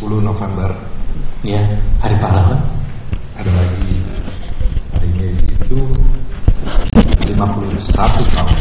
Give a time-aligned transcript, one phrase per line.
[0.00, 0.70] 10 November
[1.40, 1.60] Ya,
[2.00, 2.60] hari pahlawan.
[3.32, 3.96] ada lagi
[4.92, 5.76] hari ini itu
[7.24, 8.56] 51 tahun.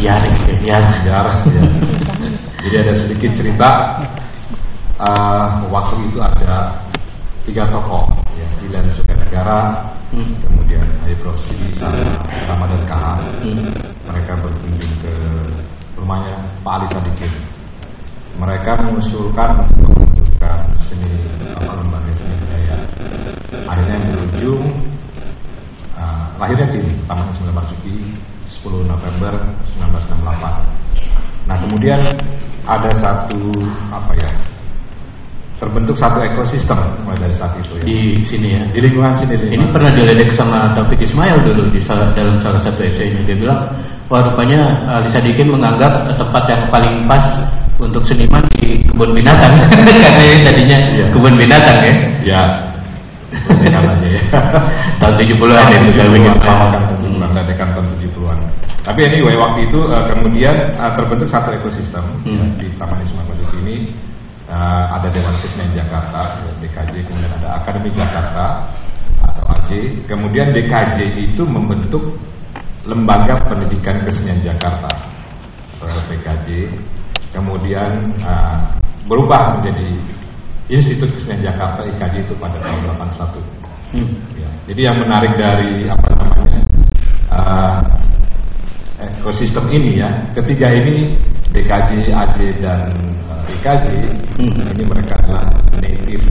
[0.00, 0.76] Yarik, ya.
[1.00, 1.62] sejarah ya.
[2.60, 3.70] Jadi ada sedikit cerita
[5.00, 6.84] eh, waktu itu ada
[7.48, 8.04] tiga tokoh
[8.36, 9.60] ya, Pilihan Suka Negara,
[10.10, 10.34] Hmm.
[10.42, 12.18] kemudian Habib Rosidi sama
[12.50, 13.06] Ramadan KH.
[13.46, 13.70] Hmm.
[14.10, 15.12] Mereka berkunjung ke
[15.94, 16.34] rumahnya
[16.66, 17.32] Pak Ali Sadikin.
[18.38, 21.12] Mereka mengusulkan untuk membentukkan seni
[21.56, 22.76] apa lembaga seni budaya.
[23.66, 24.62] Akhirnya berujung
[25.98, 27.96] uh, lahirnya tim Taman Ismail Marzuki
[28.62, 29.32] 10 November
[29.74, 31.48] 1968.
[31.48, 32.00] Nah kemudian
[32.68, 33.50] ada satu
[33.90, 34.30] apa ya
[35.60, 37.84] terbentuk satu ekosistem mulai dari saat itu ya.
[37.84, 38.62] Di sini ya.
[38.72, 39.74] Di lingkungan sini Ini lingkungan.
[39.76, 43.68] pernah diledek sama Taufik Ismail dulu di salah, dalam salah satu esainya dia bilang,
[44.08, 47.24] wah rupanya Ali Sadikin menganggap tempat yang paling pas
[47.80, 49.52] untuk seniman di kebun binatang
[50.04, 51.06] karena ini tadinya Iya.
[51.10, 52.42] kebun binatang ya Ya.
[53.50, 54.22] Ledekan aja ya.
[54.98, 56.66] tahun 70-an itu Taufik Ismail.
[56.68, 58.38] kan bukan ledekan tahun 70-an.
[58.80, 62.36] Tapi anyway waktu itu eh, kemudian eh, terbentuk satu ekosistem Hmm.
[62.36, 63.76] ya, di Taman Ismail Marzuki ini
[64.46, 68.44] eh, ada Dewan Kesenian Jakarta, ya, DKJ, kemudian ada Akademi Jakarta
[69.22, 69.70] atau AJ.
[70.04, 72.18] Kemudian DKJ itu membentuk
[72.82, 74.90] Lembaga Pendidikan Kesenian Jakarta
[75.78, 76.48] atau LPKJ.
[77.30, 78.58] Kemudian eh,
[79.06, 79.90] berubah menjadi
[80.70, 83.42] Institut Kesenian Jakarta IKJ itu pada tahun 81.
[83.90, 84.14] Hmm.
[84.38, 86.62] Ya, jadi yang menarik dari apa namanya
[87.26, 87.78] uh,
[89.18, 91.18] ekosistem ini ya, ketiga ini
[91.50, 92.86] DKJ, AJ dan
[93.26, 93.86] uh, IKJ
[94.40, 94.72] Hmm.
[94.72, 95.52] ini mereka adalah
[95.84, 96.24] native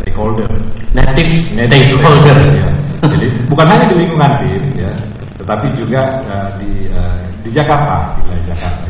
[0.00, 0.48] stakeholder.
[0.96, 2.38] Native Native stakeholder.
[2.56, 2.70] ya.
[3.04, 4.92] Jadi bukan hanya di lingkungan tim ya,
[5.36, 8.89] tetapi juga uh, di uh, di Jakarta, di wilayah Jakarta.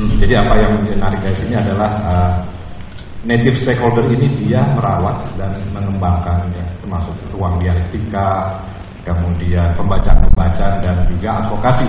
[0.00, 0.16] Hmm.
[0.16, 2.32] Jadi apa yang menarik dari sini adalah uh,
[3.28, 8.56] native stakeholder ini dia merawat dan mengembangkan ya, termasuk ruang dialektika,
[9.04, 11.84] kemudian pembacaan-pembacaan dan juga advokasi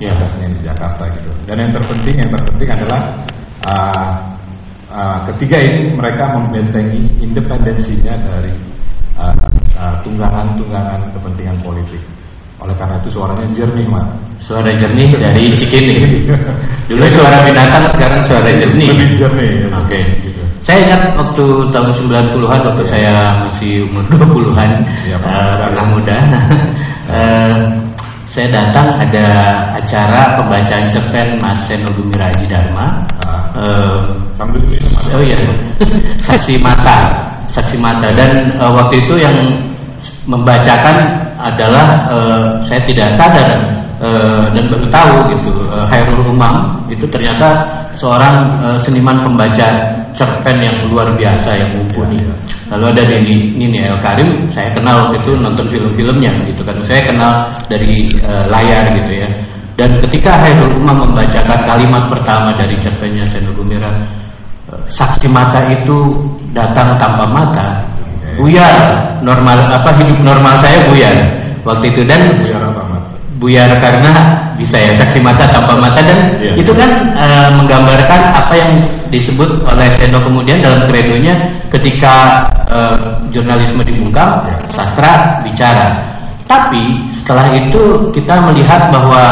[0.00, 1.28] seni di Jakarta gitu.
[1.44, 3.00] Dan yang terpenting yang terpenting adalah
[3.68, 4.10] uh,
[4.88, 8.56] uh, ketiga ini mereka membentengi independensinya dari
[9.20, 9.36] uh,
[9.76, 12.00] uh, tunggangan-tunggangan kepentingan politik.
[12.60, 14.06] Oleh karena itu suaranya jernih, Mat.
[14.40, 15.96] Suara jernih dari Cikini.
[16.92, 18.88] Dulu suara binatang, sekarang suara jernih.
[18.92, 19.50] Lebih jernih.
[19.64, 19.68] ya.
[19.80, 20.00] Oke.
[20.20, 20.42] Gitu.
[20.60, 23.12] Saya ingat waktu tahun 90-an waktu saya
[23.48, 24.70] masih umur 20-an,
[25.08, 25.30] Iya, Pak.
[25.32, 26.18] eh, pernah muda.
[27.10, 27.54] Eh,
[28.30, 29.26] saya datang ada
[29.74, 33.02] acara pembacaan cerpen Mas Seno Gumiraji Dharma.
[33.26, 33.50] Ah.
[33.58, 33.98] Eh,
[34.38, 35.10] Sambil minum, Mat.
[35.10, 35.34] Oh iya,
[36.30, 37.18] saksi mata,
[37.50, 38.14] saksi mata.
[38.14, 39.34] Dan eh, waktu itu yang
[40.22, 43.50] membacakan adalah eh, saya tidak sadar
[44.00, 45.52] eh, dan baru tahu gitu.
[45.72, 47.48] eh, Hairul Umam itu ternyata
[47.96, 48.34] seorang
[48.64, 49.68] eh, seniman pembaca
[50.14, 52.20] cerpen yang luar biasa yang mumpuni.
[52.70, 56.78] Lalu ada Nini, Nini El Karim, saya kenal waktu itu nonton film-filmnya gitu kan.
[56.86, 57.32] Saya kenal
[57.66, 59.28] dari eh, layar gitu ya.
[59.74, 63.88] Dan ketika Hairul Umam membacakan kalimat pertama dari cerpennya Seno Gumira,
[64.70, 66.20] saksi mata itu
[66.54, 67.89] datang tanpa mata
[68.40, 68.76] buyar.
[69.20, 71.14] Normal apa hidup normal saya buyar.
[71.60, 74.12] Waktu itu dan apa, buyar karena
[74.56, 76.52] bisa ya saksi mata tanpa mata dan Iya.
[76.56, 78.72] itu kan eh, menggambarkan apa yang
[79.12, 81.36] disebut oleh Seno kemudian dalam kredonya
[81.68, 82.96] ketika eh,
[83.28, 84.56] jurnalisme dibungkam Iya.
[84.72, 85.12] sastra
[85.44, 85.88] bicara.
[86.48, 86.82] Tapi
[87.22, 89.22] setelah itu kita melihat bahwa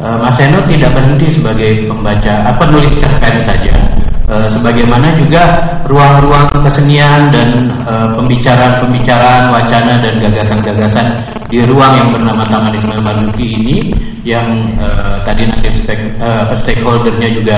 [0.00, 3.72] eh, Mas Seno tidak berhenti sebagai pembaca apa penulis cerpen saja.
[4.32, 5.42] Eh, sebagaimana juga
[5.88, 11.06] ruang-ruang kesenian dan eh, pembicaraan-pembicaraan wacana dan gagasan-gagasan
[11.52, 13.76] di ruang yang bernama Taman Ismail Marzuki ini
[14.24, 17.56] yang eh, tadi nanti stake, eh, apa, stakeholdernya juga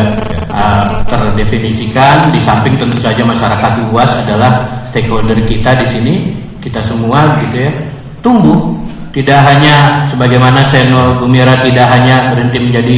[0.50, 2.34] eh, terdefinisikan.
[2.34, 6.14] Di samping tentu saja masyarakat luas adalah stakeholder kita di sini.
[6.58, 7.72] Kita semua gitu ya.
[8.19, 8.82] Tumbuh.
[9.14, 12.96] Tidak hanya sebagaimana Seno Gumira tidak hanya berhenti menjadi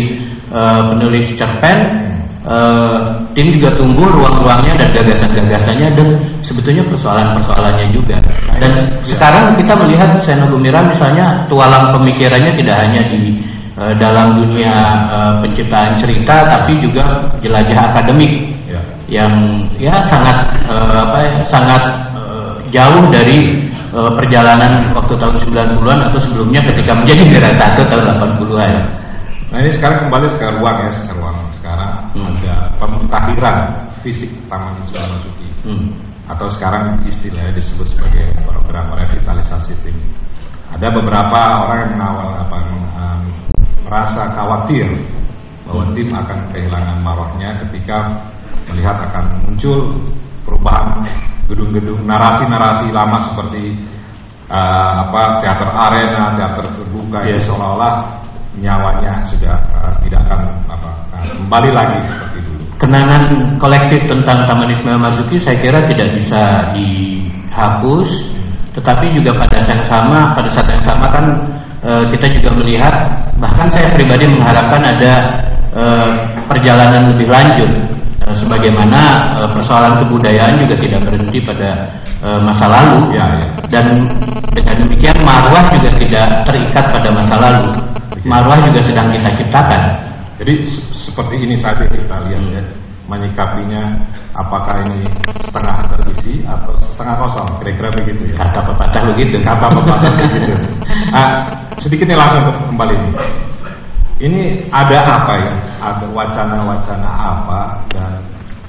[0.48, 2.05] eh, penulis cerpen
[2.46, 2.96] Eh,
[3.34, 6.08] tim juga tumbuh ruang-ruangnya dan gagasan-gagasannya dan
[6.46, 8.22] sebetulnya persoalan-persoalannya juga.
[8.62, 13.42] Dan sekarang kita melihat Seno Gumira misalnya tualang pemikirannya tidak hanya di
[13.74, 14.74] eh, dalam dunia
[15.10, 18.82] eh, penciptaan cerita tapi juga jelajah akademik Ya.
[19.06, 19.32] yang
[19.78, 21.82] ya sangat apa ya, sangat
[22.74, 23.62] jauh dari
[23.94, 28.74] perjalanan waktu tahun 90-an atau sebelumnya ketika menjadi Mira satu tahun 80-an.
[29.54, 32.24] Nah ini sekarang kembali ke ruang ya, ke ruang sekarang Hmm.
[32.36, 33.58] Ada pemutahiran
[34.04, 35.98] fisik Taman Ismail Marzuki Hmm.
[36.30, 39.98] atau sekarang istilahnya disebut sebagai program revitalisasi tim.
[40.70, 42.58] Ada beberapa orang yang mengawal apa
[42.94, 43.20] um,
[43.82, 44.86] merasa khawatir
[45.66, 48.14] bahwa tim akan kehilangan marwahnya ketika
[48.70, 49.90] melihat akan muncul
[50.46, 51.02] perubahan
[51.50, 53.74] gedung-gedung narasi-narasi lama seperti
[54.46, 57.42] uh, apa teater arena, teater terbuka yeah.
[57.42, 57.94] seolah-olah
[58.58, 62.25] nyawanya sudah uh, tidak akan apa uh, kembali lagi.
[62.76, 68.08] Kenangan kolektif tentang Taman Ismail Marzuki saya kira tidak bisa dihapus,
[68.76, 71.24] tetapi juga pada saat yang sama pada saat yang sama kan
[71.80, 72.94] uh, kita juga melihat
[73.40, 75.12] bahkan saya pribadi mengharapkan ada
[75.72, 76.08] uh,
[76.52, 77.70] perjalanan lebih lanjut.
[78.28, 79.00] Uh, sebagaimana
[79.40, 81.70] uh, persoalan kebudayaan juga tidak berhenti pada
[82.20, 83.16] uh, masa lalu.
[83.16, 83.46] Ya, ya.
[83.72, 83.86] dan
[84.52, 87.72] dengan demikian marwah juga tidak terikat pada masa lalu.
[88.28, 89.82] Marwah juga sedang kita ciptakan.
[90.44, 90.54] Jadi
[91.16, 92.62] seperti ini saja kita lihat ya.
[93.08, 93.96] Menyikapinya
[94.36, 95.08] apakah ini
[95.48, 97.48] setengah terisi atau setengah kosong?
[97.64, 98.44] Kira-kira begitu ya.
[98.44, 99.40] Kata pepatah begitu.
[99.40, 100.52] Kata pepatah begitu.
[101.08, 101.28] Nah,
[101.80, 102.94] sedikitnya langsung kembali.
[103.00, 103.12] Ini
[104.20, 105.54] ini ada apa ya?
[105.80, 107.60] Ada wacana-wacana apa
[107.96, 108.20] dan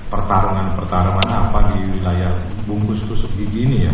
[0.07, 2.31] pertarungan-pertarungan apa di wilayah
[2.63, 3.93] bungkus tusuk gigi ini ya?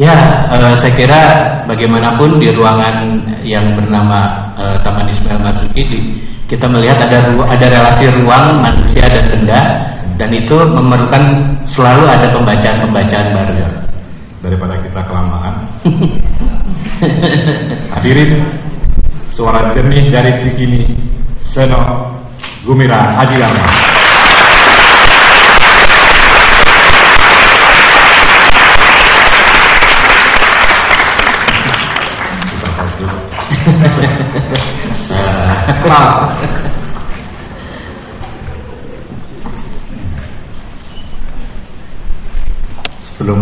[0.00, 0.16] Ya,
[0.50, 1.22] uh, saya kira
[1.68, 5.84] bagaimanapun di ruangan yang bernama uh, Taman Ismail Marzuki
[6.52, 9.60] kita melihat ada ada relasi ruang manusia dan benda
[10.20, 13.54] dan itu memerlukan selalu ada pembacaan-pembacaan baru.
[13.56, 13.68] Ya.
[14.44, 15.64] Daripada kita kelamaan.
[17.96, 18.44] Hadirin,
[19.32, 20.92] suara jernih dari Cikini,
[21.40, 22.20] Seno
[22.68, 23.64] Gumira Haji Lama.
[35.82, 35.98] Sebelum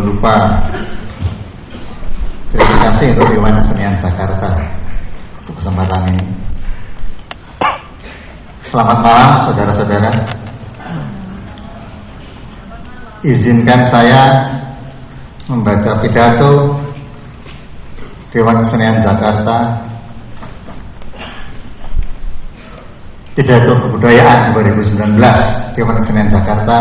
[0.08, 0.64] lupa
[2.48, 4.56] Terima kasih untuk Dewan Kesenian Jakarta
[5.44, 6.32] Untuk kesempatan ini.
[8.72, 10.40] Selamat malam saudara-saudara.
[13.20, 14.48] Izinkan saya
[15.44, 16.80] Membaca pidato
[18.32, 19.89] Dewan Kesenian Jakarta
[23.40, 25.16] pidato kebudayaan 2019
[25.72, 26.76] Dewan Kesenian Jakarta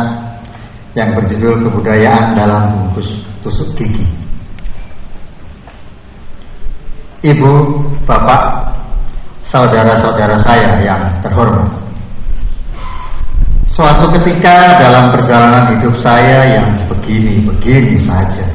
[0.92, 3.08] yang berjudul Kebudayaan dalam Bungkus
[3.40, 4.04] Tusuk Gigi.
[7.24, 7.52] Ibu,
[8.04, 8.76] Bapak,
[9.48, 11.80] saudara-saudara saya yang terhormat.
[13.72, 18.48] Suatu ketika dalam perjalanan hidup saya yang begini-begini saja,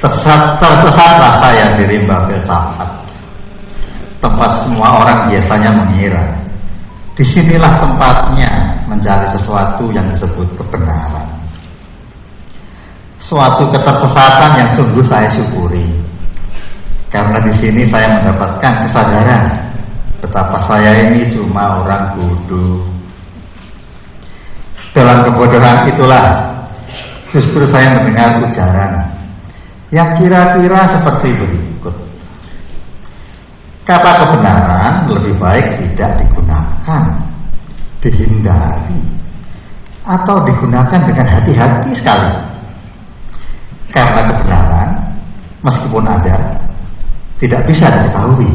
[0.00, 2.88] tersesat, tersesatlah saya di rimba filsafat.
[4.24, 6.45] Tempat semua orang biasanya mengira
[7.16, 11.24] Di sinilah tempatnya mencari sesuatu yang disebut kebenaran.
[13.16, 15.96] Suatu ketersesatan yang sungguh saya syukuri.
[17.08, 19.44] Karena di sini saya mendapatkan kesadaran
[20.20, 22.84] betapa saya ini cuma orang bodoh.
[24.92, 26.52] Dalam kebodohan itulah
[27.32, 28.92] justru saya mendengar ujaran
[29.88, 31.55] yang kira-kira seperti berikut.
[33.86, 37.06] Kata kebenaran lebih baik tidak digunakan,
[38.02, 38.98] dihindari,
[40.02, 42.34] atau digunakan dengan hati-hati sekali.
[43.94, 44.88] Karena kebenaran,
[45.62, 46.58] meskipun ada,
[47.38, 48.50] tidak bisa diketahui.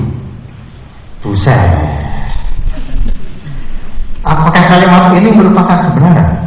[1.24, 1.80] Buset.
[4.28, 6.44] Apakah kalimat ini merupakan kebenaran?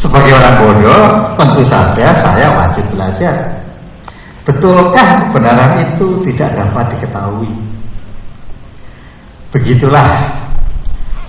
[0.00, 1.04] Sebagai orang bodoh,
[1.36, 3.57] tentu saja saya wajib belajar
[4.48, 7.52] Betulkah kebenaran itu tidak dapat diketahui?
[9.52, 10.08] Begitulah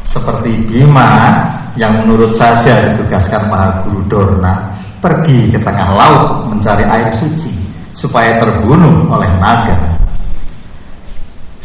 [0.07, 1.35] seperti Bima
[1.75, 4.71] yang menurut saja ditugaskan Maha Guru Dorna
[5.03, 7.51] pergi ke tengah laut mencari air suci
[7.91, 9.99] supaya terbunuh oleh naga.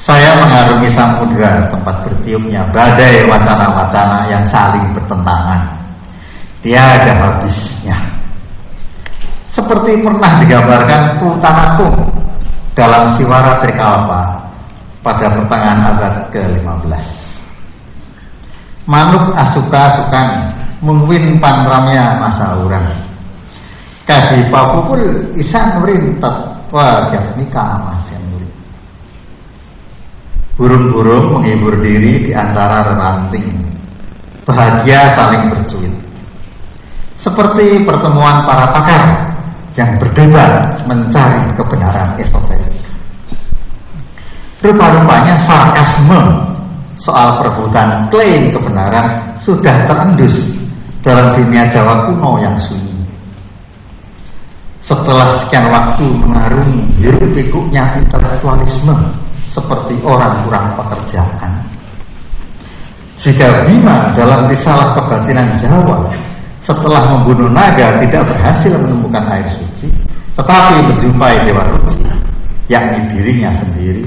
[0.03, 5.71] Saya mengarungi samudera tempat bertiupnya badai wacana-wacana yang saling bertentangan.
[6.67, 8.24] Tiada habisnya
[9.55, 11.95] seperti pernah digambarkan Tutanakum
[12.75, 14.51] dalam Siwara Trikalpa
[15.07, 17.07] pada pertengahan abad ke-15.
[18.91, 20.29] Manuk asuka sukan
[20.83, 22.91] mungwin panramnya masa urang.
[24.05, 26.37] Kadi papupul isan rintet
[26.69, 28.23] wa jasmika amasen
[30.55, 33.75] Burung-burung menghibur diri di antara ranting.
[34.47, 35.95] Bahagia saling bercuit.
[37.19, 39.34] Seperti pertemuan para pakar
[39.75, 42.79] yang berdebat mencari kebenaran esoterik.
[44.63, 46.21] Rupa-rupanya sarkasme
[46.97, 50.35] soal perebutan klaim kebenaran sudah terendus
[51.05, 52.97] dalam dunia Jawa kuno yang sunyi.
[54.85, 58.95] Setelah sekian waktu mengarungi hiruk pikuknya intelektualisme
[59.53, 61.53] seperti orang kurang pekerjaan.
[63.21, 66.09] Jika Bima dalam risalah kebatinan Jawa
[66.65, 68.73] setelah membunuh naga tidak berhasil
[69.15, 69.89] menemukan air suci,
[70.35, 72.03] tetapi menjumpai Dewa Ruci,
[72.67, 74.03] yakni dirinya sendiri,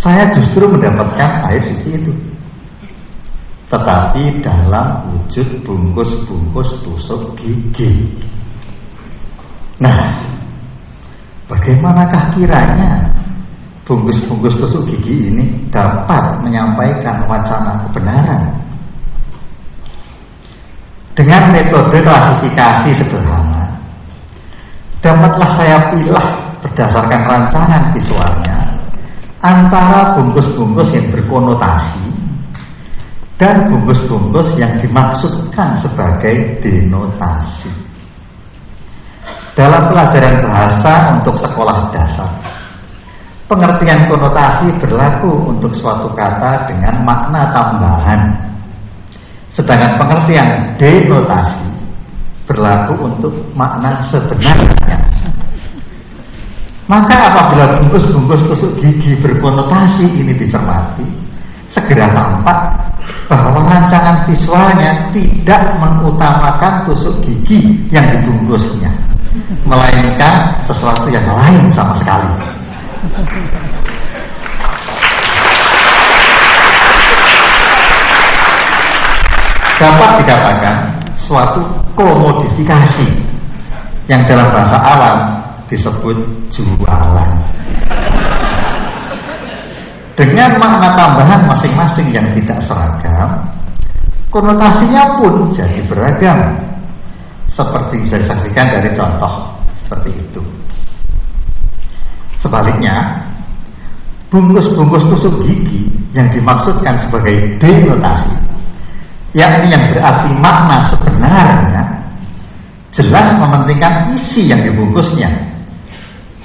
[0.00, 2.12] saya justru mendapatkan air suci itu.
[3.68, 8.18] Tetapi dalam wujud bungkus-bungkus tusuk gigi.
[9.78, 10.24] Nah,
[11.46, 13.12] bagaimanakah kiranya
[13.84, 18.60] bungkus-bungkus tusuk gigi ini dapat menyampaikan wacana kebenaran
[21.20, 23.49] dengan metode klasifikasi sederhana,
[25.00, 26.26] dapatlah saya pilih
[26.60, 28.58] berdasarkan rancangan visualnya
[29.40, 32.08] antara bungkus-bungkus yang berkonotasi
[33.40, 37.72] dan bungkus-bungkus yang dimaksudkan sebagai denotasi.
[39.56, 42.30] Dalam pelajaran bahasa untuk sekolah dasar,
[43.48, 48.50] pengertian konotasi berlaku untuk suatu kata dengan makna tambahan
[49.50, 51.79] Sedangkan pengertian denotasi
[52.50, 54.98] berlaku untuk makna sebenarnya.
[56.90, 61.06] Maka apabila bungkus-bungkus tusuk gigi berkonotasi ini dicermati,
[61.70, 62.58] segera tampak
[63.30, 68.90] bahwa rancangan visualnya tidak mengutamakan tusuk gigi yang dibungkusnya,
[69.62, 72.34] melainkan sesuatu yang lain sama sekali.
[79.80, 80.89] dapat dikatakan
[81.30, 81.62] suatu
[81.94, 83.06] komodifikasi
[84.10, 85.18] yang dalam bahasa awam
[85.70, 86.18] disebut
[86.50, 87.30] jualan.
[90.18, 93.46] Dengan makna tambahan masing-masing yang tidak seragam,
[94.34, 96.66] konotasinya pun jadi beragam.
[97.46, 99.54] Seperti bisa disaksikan dari contoh
[99.86, 100.42] seperti itu.
[102.42, 103.26] Sebaliknya,
[104.34, 108.49] bungkus-bungkus tusuk gigi yang dimaksudkan sebagai denotasi
[109.36, 111.84] yakni yang berarti makna sebenarnya
[112.90, 115.30] jelas mementingkan isi yang dibungkusnya.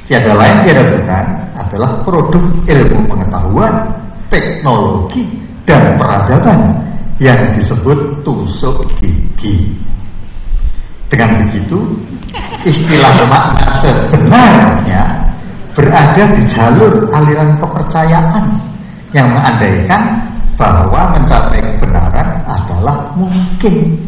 [0.05, 1.25] Tiada lain tiada bukan
[1.57, 3.73] adalah produk ilmu pengetahuan
[4.29, 6.77] teknologi dan peradaban
[7.17, 9.73] yang disebut tusuk gigi.
[11.09, 11.97] Dengan begitu
[12.69, 15.03] istilah makna sebenarnya
[15.73, 18.45] berada di jalur aliran kepercayaan
[19.13, 23.99] yang mengandaikan bahwa mencapai kebenaran adalah mungkin.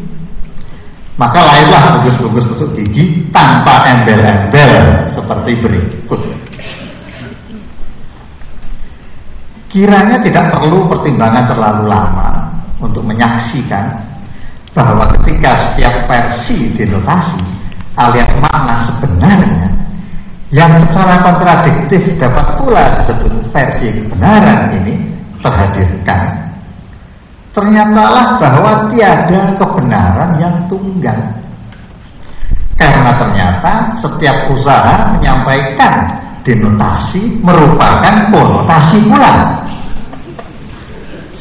[1.18, 4.74] Maka lahirlah bungkus-bungkus tusuk gigi tanpa embel-embel
[5.18, 6.22] seperti berikut.
[9.68, 12.30] Kiranya tidak perlu pertimbangan terlalu lama
[12.80, 13.98] untuk menyaksikan
[14.78, 17.42] bahwa ketika setiap versi denotasi
[17.98, 19.68] alias makna sebenarnya
[20.54, 26.48] yang secara kontradiktif dapat pula disebut versi kebenaran ini terhadirkan
[27.58, 31.18] Ternyatalah bahwa tiada kebenaran yang tunggal.
[32.78, 39.58] Karena ternyata setiap usaha menyampaikan denotasi merupakan konotasi pula.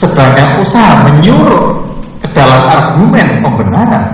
[0.00, 1.84] Sedangkan usaha menyuruh
[2.24, 4.04] ke dalam argumen pembenaran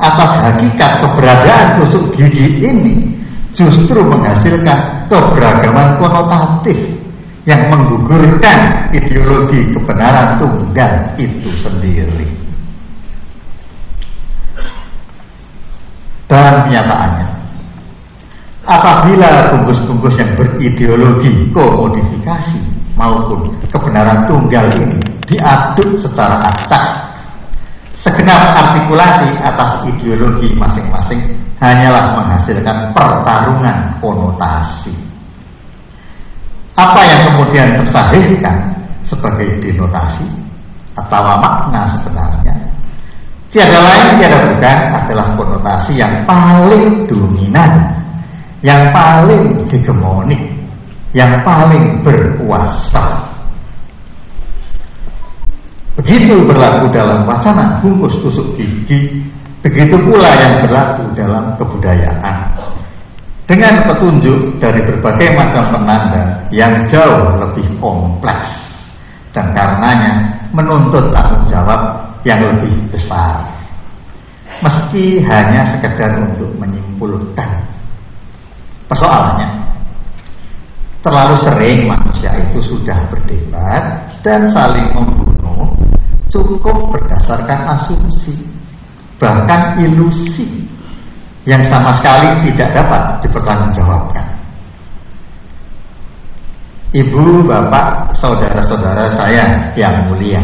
[0.00, 3.20] atas hakikat keberadaan tusuk gigi ini
[3.52, 6.99] justru menghasilkan keberagaman konotatif
[7.48, 12.28] yang menggugurkan ideologi kebenaran tunggal itu sendiri.
[16.28, 17.26] Dalam kenyataannya,
[18.68, 22.60] apabila bungkus-bungkus yang berideologi komodifikasi
[22.94, 26.84] maupun kebenaran tunggal ini diaduk secara acak,
[27.98, 35.09] segenap artikulasi atas ideologi masing-masing hanyalah menghasilkan pertarungan konotasi
[36.78, 38.56] apa yang kemudian tersahihkan
[39.06, 40.26] sebagai denotasi
[40.94, 42.54] atau makna sebenarnya
[43.50, 48.00] tiada lain tiada bukan adalah konotasi yang paling dominan
[48.62, 50.60] yang paling hegemonik
[51.10, 53.26] yang paling berkuasa.
[55.98, 59.26] Begitu berlaku dalam wacana bungkus tusuk gigi
[59.60, 62.56] begitu pula yang berlaku dalam kebudayaan
[63.50, 68.46] dengan petunjuk dari berbagai macam penanda yang jauh lebih kompleks
[69.34, 73.42] dan karenanya menuntut tanggung jawab yang lebih besar.
[74.62, 77.66] Meski hanya sekedar untuk menyimpulkan.
[78.86, 79.66] Persoalannya
[81.02, 85.74] terlalu sering manusia itu sudah berdebat dan saling membunuh
[86.30, 88.46] cukup berdasarkan asumsi
[89.18, 90.70] bahkan ilusi
[91.48, 94.26] yang sama sekali tidak dapat dipertanggungjawabkan.
[96.90, 100.42] Ibu, bapak, saudara-saudara saya yang mulia.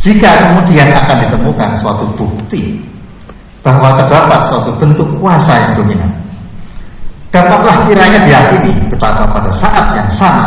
[0.00, 2.80] Jika kemudian akan ditemukan suatu bukti
[3.60, 6.10] bahwa terdapat suatu bentuk kuasa yang dominan,
[7.28, 10.46] dapatlah kiranya diyakini betapa pada saat yang sama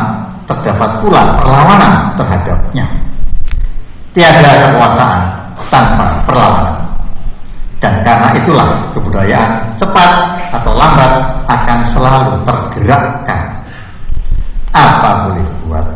[0.49, 2.85] terdapat pula perlawanan terhadapnya.
[4.17, 5.21] Tiada kekuasaan
[5.69, 6.80] tanpa perlawanan.
[7.81, 10.11] Dan karena itulah kebudayaan cepat
[10.53, 11.13] atau lambat
[11.49, 13.41] akan selalu tergerakkan.
[14.69, 15.87] Apa boleh buat?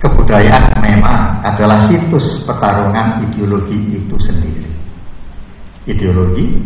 [0.00, 4.72] Kebudayaan memang adalah situs pertarungan ideologi itu sendiri.
[5.84, 6.56] Ideologi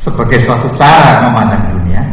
[0.00, 2.04] sebagai suatu cara memandang dunia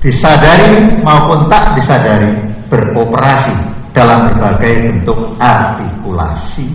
[0.00, 2.32] disadari maupun tak disadari
[2.72, 3.56] beroperasi
[3.92, 6.68] dalam berbagai bentuk artikulasi,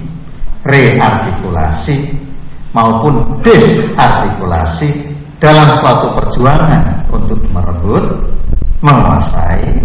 [0.66, 1.98] reartikulasi,
[2.76, 8.04] maupun disartikulasi dalam suatu perjuangan untuk merebut,
[8.84, 9.80] menguasai,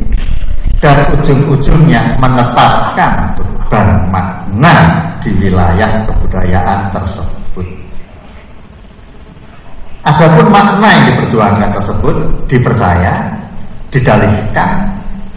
[0.83, 4.77] dan ujung-ujungnya menetapkan beban makna
[5.23, 7.67] di wilayah kebudayaan tersebut.
[10.01, 12.17] Adapun makna yang diperjuangkan tersebut
[12.51, 13.15] dipercaya,
[13.95, 14.71] didalihkan,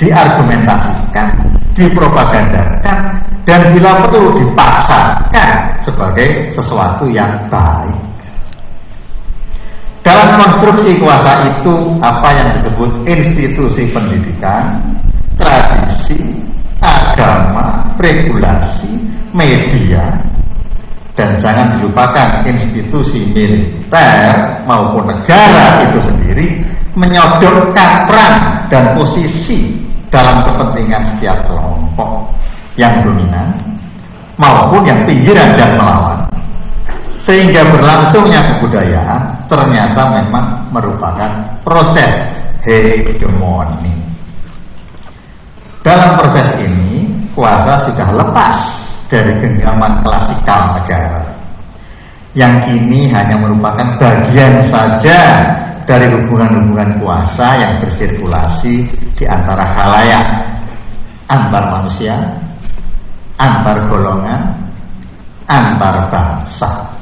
[0.01, 1.29] diargumentasikan,
[1.75, 5.51] dipropagandakan, dan bila perlu dipaksakan
[5.83, 7.99] sebagai sesuatu yang baik.
[10.03, 14.83] Dalam konstruksi kuasa itu apa yang disebut institusi pendidikan,
[15.39, 16.43] tradisi,
[16.83, 18.99] agama, regulasi,
[19.31, 20.11] media,
[21.15, 26.47] dan jangan dilupakan institusi militer maupun negara itu sendiri
[26.99, 28.35] menyodorkan peran
[28.67, 32.33] dan posisi dalam kepentingan setiap kelompok
[32.79, 33.53] yang dominan
[34.37, 36.19] maupun yang pinggiran dan melawan.
[37.23, 41.31] Sehingga berlangsungnya kebudayaan ternyata memang merupakan
[41.63, 42.11] proses
[42.67, 43.95] hegemoni.
[45.83, 48.57] Dalam proses ini kuasa sudah lepas
[49.07, 51.33] dari genggaman klasikal negara
[52.33, 55.21] yang ini hanya merupakan bagian saja
[55.85, 60.25] dari hubungan-hubungan kuasa yang bersirkulasi di antara halayak
[61.29, 62.41] antar manusia,
[63.43, 64.41] antar golongan,
[65.51, 66.93] antar bangsa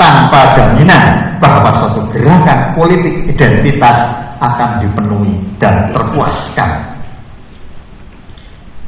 [0.00, 3.98] tanpa jaminan bahwa suatu gerakan politik identitas
[4.40, 6.70] akan dipenuhi dan terpuaskan.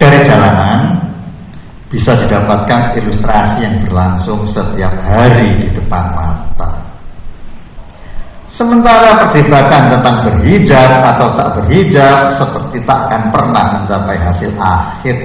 [0.00, 0.98] Dari jalanan
[1.92, 6.80] bisa didapatkan ilustrasi yang berlangsung setiap hari di depan mata.
[8.52, 15.16] Sementara perdebatan tentang berhijab atau tak berhijab seperti tak akan pernah mencapai hasil akhir.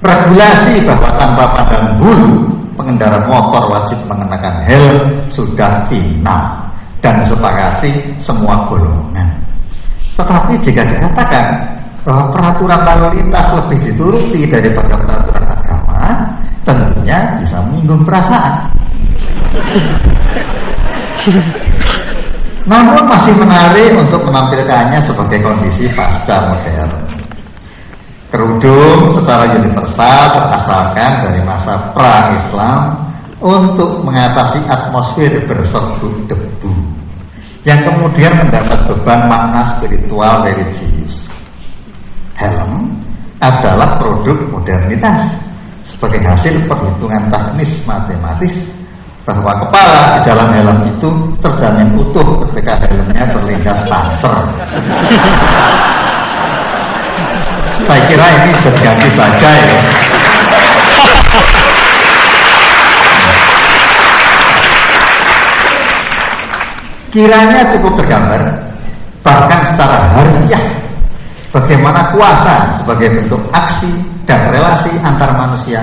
[0.00, 6.72] Regulasi bahwa tanpa pandang bulu pengendara motor wajib mengenakan helm sudah final
[7.04, 9.44] dan sepakati semua golongan.
[10.16, 11.46] Tetapi jika dikatakan
[12.00, 16.00] bahwa peraturan lalu lintas lebih dituruti daripada peraturan agama,
[16.64, 18.72] tentunya bisa menyinggung perasaan.
[22.64, 27.09] Namun masih menarik untuk menampilkannya sebagai kondisi pasca modern.
[28.30, 33.10] Kerudung secara universal terasalkan dari masa pra-Islam
[33.42, 36.70] untuk mengatasi atmosfer berserbuk debu
[37.66, 41.26] yang kemudian mendapat beban makna spiritual religius
[42.38, 43.02] helm
[43.40, 45.36] adalah produk modernitas
[45.84, 48.52] sebagai hasil perhitungan teknis matematis
[49.26, 51.10] bahwa kepala di dalam helm itu
[51.44, 54.38] terjamin utuh ketika helmnya terlindas panser.
[57.86, 59.78] Saya kira ini diganti saja ya.
[67.10, 68.42] Kiranya cukup tergambar
[69.20, 70.80] bahkan secara harfiah
[71.50, 73.90] Bagaimana kuasa sebagai bentuk aksi
[74.22, 75.82] dan relasi antar manusia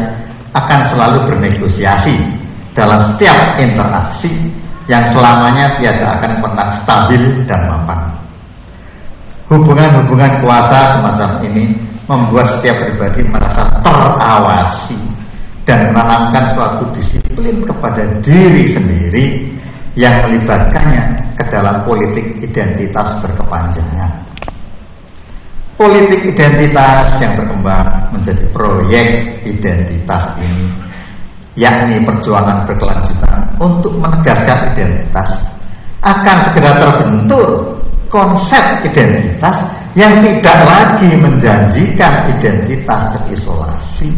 [0.56, 2.16] akan selalu bernegosiasi
[2.72, 4.32] dalam setiap interaksi
[4.88, 8.00] yang selamanya tiada akan pernah stabil dan mapan.
[9.52, 11.76] Hubungan-hubungan kuasa semacam ini
[12.08, 15.00] membuat setiap pribadi merasa terawasi
[15.68, 19.26] dan menanamkan suatu disiplin kepada diri sendiri
[20.00, 24.24] yang melibatkannya ke dalam politik identitas berkepanjangan.
[25.78, 30.88] Politik identitas yang berkembang menjadi proyek identitas ini
[31.58, 35.30] yakni perjuangan berkelanjutan untuk menegaskan identitas
[36.06, 37.77] akan segera terbentuk
[38.08, 39.56] konsep identitas
[39.98, 44.14] yang tidak lagi menjanjikan identitas terisolasi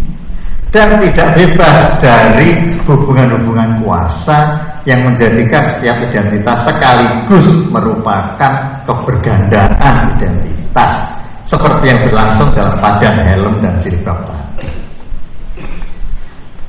[0.69, 4.37] dan tidak bebas dari hubungan-hubungan kuasa
[4.85, 10.91] yang menjadikan setiap identitas sekaligus merupakan kebergandaan identitas
[11.49, 14.69] seperti yang berlangsung dalam padang helm dan jilbab tadi.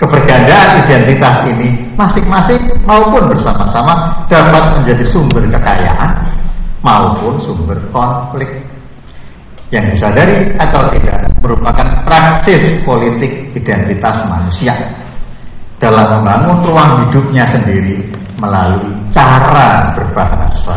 [0.00, 6.39] kebergandaan identitas ini masing-masing maupun bersama-sama dapat menjadi sumber kekayaan
[6.84, 8.48] maupun sumber konflik.
[9.70, 14.74] Yang disadari atau tidak merupakan praksis politik identitas manusia.
[15.78, 20.76] Dalam membangun ruang hidupnya sendiri melalui cara berbahasa.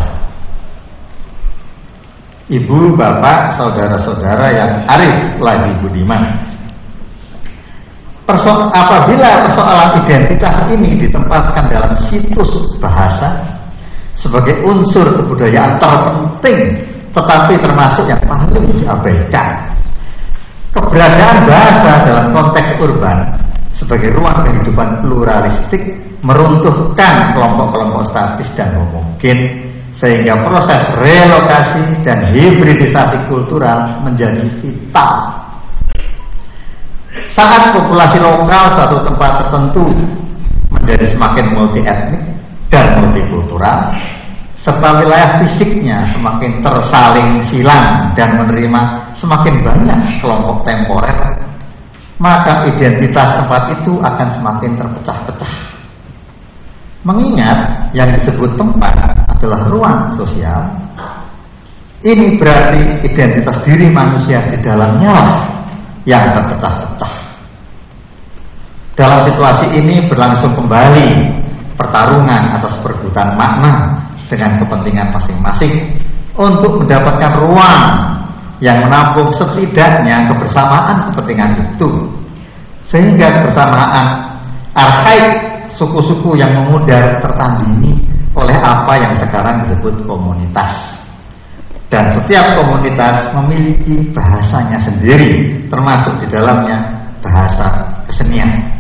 [2.54, 6.54] Ibu, bapak, saudara-saudara yang arif lagi budiman,
[8.24, 13.36] Perso apabila persoalan identitas ini ditempatkan dalam situs bahasa
[14.18, 16.62] sebagai unsur kebudayaan terpenting
[17.14, 19.50] tetapi termasuk yang paling diabaikan.
[20.74, 23.18] Keberadaan bahasa dalam konteks urban
[23.78, 25.82] sebagai ruang kehidupan pluralistik
[26.26, 29.70] meruntuhkan kelompok-kelompok statis dan homogen
[30.02, 35.46] sehingga proses relokasi dan hibridisasi kultural menjadi vital.
[37.38, 39.86] Saat populasi lokal suatu tempat tertentu
[40.74, 42.24] menjadi semakin multi etnik
[42.74, 43.94] dan multikultural,
[44.58, 51.38] serta wilayah fisiknya semakin tersaling silang dan menerima semakin banyak kelompok temporer,
[52.18, 55.54] maka identitas tempat itu akan semakin terpecah-pecah.
[57.06, 60.74] Mengingat yang disebut tempat adalah ruang sosial,
[62.02, 65.30] ini berarti identitas diri manusia di dalamnya lah
[66.10, 67.14] yang terpecah-pecah.
[68.98, 71.43] Dalam situasi ini berlangsung kembali
[71.78, 75.74] pertarungan atas perebutan makna dengan kepentingan masing-masing
[76.34, 77.82] untuk mendapatkan ruang
[78.64, 82.10] yang menampung setidaknya kebersamaan kepentingan itu.
[82.90, 84.06] Sehingga kebersamaan
[84.74, 90.74] arhaik suku-suku yang memudar tertandingi oleh apa yang sekarang disebut komunitas.
[91.94, 96.90] Dan setiap komunitas memiliki bahasanya sendiri termasuk di dalamnya
[97.22, 98.73] bahasa kesenian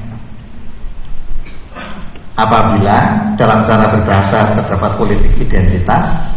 [2.33, 2.97] apabila
[3.37, 6.33] dalam cara berbahasa terdapat politik identitas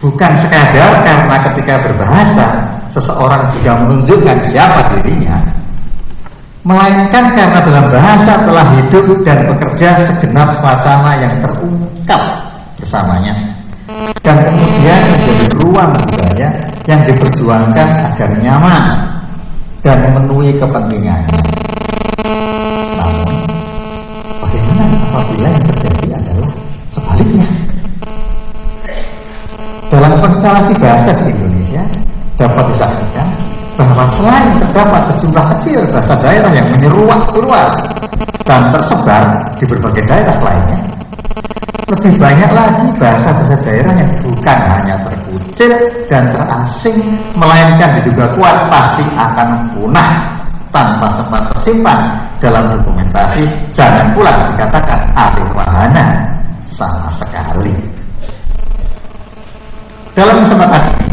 [0.00, 2.46] bukan sekadar karena ketika berbahasa
[2.90, 5.38] seseorang juga menunjukkan siapa dirinya
[6.62, 12.22] melainkan karena dalam bahasa telah hidup dan bekerja segenap wacana yang terungkap
[12.78, 13.34] bersamanya
[14.22, 16.48] dan kemudian menjadi ruang budaya
[16.86, 18.84] yang diperjuangkan agar nyaman
[19.82, 21.42] dan memenuhi kepentingannya.
[22.94, 23.51] Namun
[25.12, 26.50] apabila yang terjadi adalah
[26.88, 27.46] sebaliknya?
[29.92, 31.84] Dalam konstelasi bahasa di Indonesia
[32.40, 33.28] dapat disaksikan
[33.76, 37.68] bahwa selain terdapat sejumlah kecil bahasa daerah yang menyeruak keluar
[38.48, 39.24] dan tersebar
[39.60, 40.80] di berbagai daerah lainnya,
[41.92, 45.72] lebih banyak lagi bahasa-bahasa daerah yang bukan hanya terkucil
[46.08, 46.98] dan terasing,
[47.36, 50.41] melainkan diduga kuat pasti akan punah
[50.72, 51.98] tanpa sempat tersimpan
[52.40, 53.44] dalam dokumentasi
[53.76, 56.04] jangan pula dikatakan alih wahana.
[56.72, 57.76] Sama sekali.
[60.16, 61.08] Dalam kesempatan ini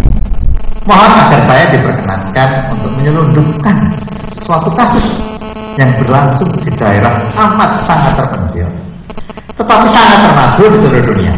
[0.87, 3.75] mohon agar saya diperkenankan untuk menyelundupkan
[4.41, 5.05] suatu kasus
[5.77, 8.67] yang berlangsung di daerah amat sangat terpencil
[9.55, 11.33] tetapi sangat termasuk di seluruh dunia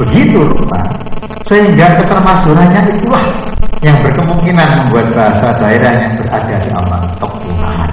[0.00, 0.80] begitu rupa
[1.50, 3.24] sehingga ketermasurannya itulah
[3.82, 7.92] yang berkemungkinan membuat bahasa daerah yang berada di alam kepunahan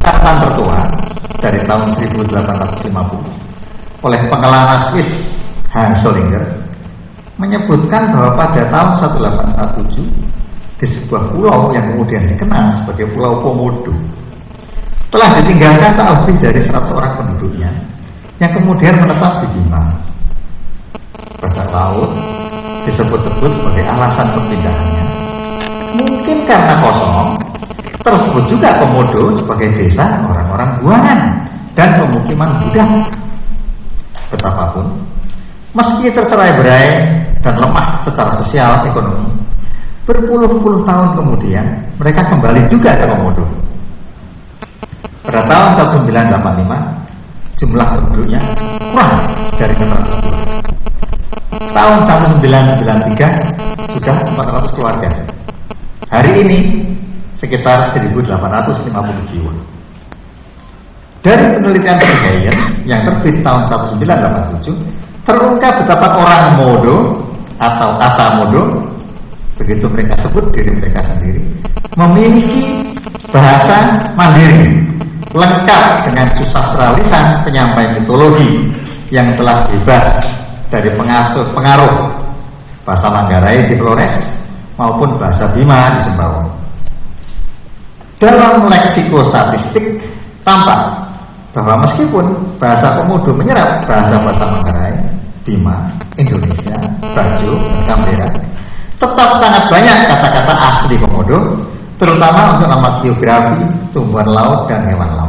[0.00, 0.80] catatan tertua
[1.38, 5.10] dari tahun 1850 oleh pengelana Swiss
[5.70, 6.66] Hans Solinger
[7.36, 10.26] menyebutkan bahwa pada tahun 1847
[10.76, 13.92] di sebuah pulau yang kemudian dikenal sebagai Pulau Komodo
[15.08, 17.05] telah ditinggalkan tak lebih dari 100 orang
[18.42, 19.84] yang kemudian menetap di Bima.
[21.40, 22.10] Bajak laut
[22.88, 25.04] disebut-sebut sebagai alasan perpindahannya.
[25.96, 27.46] Mungkin karena kosong
[28.06, 31.20] Tersebut juga Komodo sebagai desa orang-orang buangan
[31.74, 32.86] dan pemukiman budak.
[34.30, 35.02] Betapapun,
[35.74, 36.86] meski tercerai berai
[37.42, 39.34] dan lemah secara sosial ekonomi,
[40.06, 41.66] berpuluh-puluh tahun kemudian
[41.98, 43.42] mereka kembali juga ke Komodo.
[45.26, 47.05] Pada tahun 1985,
[47.56, 48.40] jumlah penduduknya
[48.92, 49.12] kurang
[49.56, 50.60] dari 600 keluarga.
[51.56, 55.08] Tahun 1993 sudah 400 keluarga.
[56.12, 56.58] Hari ini
[57.40, 59.52] sekitar 1850 jiwa.
[61.24, 63.66] Dari penelitian Bergeyen yang terbit tahun
[63.98, 66.96] 1987 terungkap betapa orang Modo
[67.58, 68.62] atau kata Modo
[69.58, 71.40] begitu mereka sebut diri mereka sendiri
[71.96, 72.94] memiliki
[73.32, 74.86] bahasa mandiri
[75.36, 78.72] lengkap dengan susastra lisan penyampai mitologi
[79.12, 80.24] yang telah bebas
[80.72, 81.94] dari pengasuh pengaruh
[82.88, 84.14] bahasa Manggarai di Flores
[84.80, 86.48] maupun bahasa Bima di Sembawang.
[88.16, 90.00] Dalam leksikostatistik
[90.40, 90.80] tampak
[91.52, 94.96] bahwa meskipun bahasa Komodo menyerap bahasa-bahasa Manggarai,
[95.44, 96.76] Bima, Indonesia,
[97.12, 98.28] Bajo, dan Kambera,
[98.96, 101.60] tetap sangat banyak kata-kata asli Komodo,
[101.96, 103.64] terutama untuk nama geografi,
[103.96, 105.25] tumbuhan laut, dan hewan laut.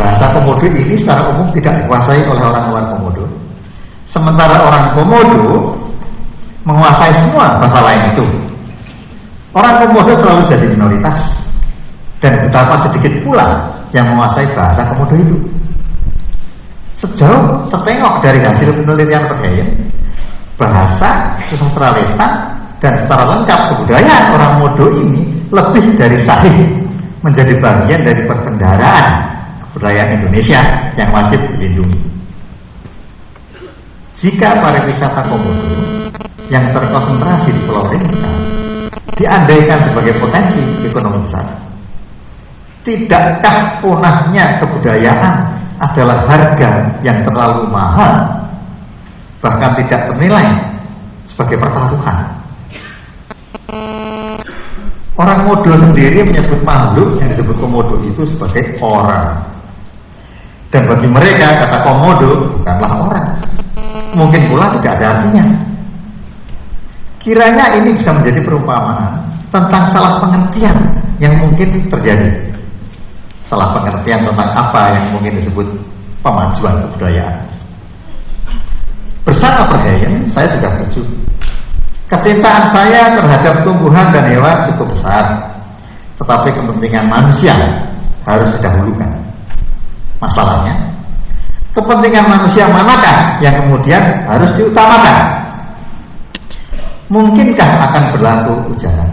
[0.00, 3.24] Bahasa Komodo ini secara umum tidak dikuasai oleh orang luar Komodo.
[4.08, 5.76] Sementara orang Komodo
[6.64, 8.24] menguasai semua bahasa lain itu.
[9.52, 11.20] Orang Komodo selalu jadi minoritas
[12.24, 15.36] dan betapa sedikit pula yang menguasai bahasa Komodo itu.
[16.96, 19.68] Sejauh tertengok dari hasil penelitian Perhayan,
[20.56, 22.32] bahasa susastra lesan
[22.80, 26.56] dan secara lengkap kebudayaan orang Modo ini lebih dari sahih
[27.20, 29.39] menjadi bagian dari perbendaraan
[29.70, 30.58] kebudayaan Indonesia
[30.98, 32.02] yang wajib dilindungi.
[34.18, 35.78] Jika pariwisata Komodo
[36.50, 38.34] yang terkonsentrasi di Pulau Rinca
[39.14, 41.46] diandaikan sebagai potensi ekonomi besar,
[42.82, 45.34] tidakkah punahnya kebudayaan
[45.78, 46.70] adalah harga
[47.06, 48.26] yang terlalu mahal,
[49.38, 50.50] bahkan tidak ternilai
[51.30, 52.18] sebagai pertaruhan?
[55.14, 59.59] Orang Modo sendiri menyebut makhluk yang disebut komodo itu sebagai orang.
[60.70, 63.28] Dan bagi mereka kata komodo bukanlah orang.
[64.14, 65.44] Mungkin pula tidak ada artinya.
[67.20, 70.78] Kiranya ini bisa menjadi perumpamaan tentang salah pengertian
[71.18, 72.54] yang mungkin terjadi.
[73.50, 75.66] Salah pengertian tentang apa yang mungkin disebut
[76.22, 77.50] pemajuan kebudayaan.
[79.26, 81.02] Bersama Perhayan, saya juga setuju.
[82.08, 85.24] Kecintaan saya terhadap tumbuhan dan hewan cukup besar,
[86.18, 87.54] tetapi kepentingan manusia
[88.26, 89.29] harus didahulukan.
[90.20, 90.76] Masalahnya,
[91.72, 95.16] kepentingan manusia manakah yang kemudian harus diutamakan?
[97.08, 99.10] Mungkinkah akan berlaku ujaran?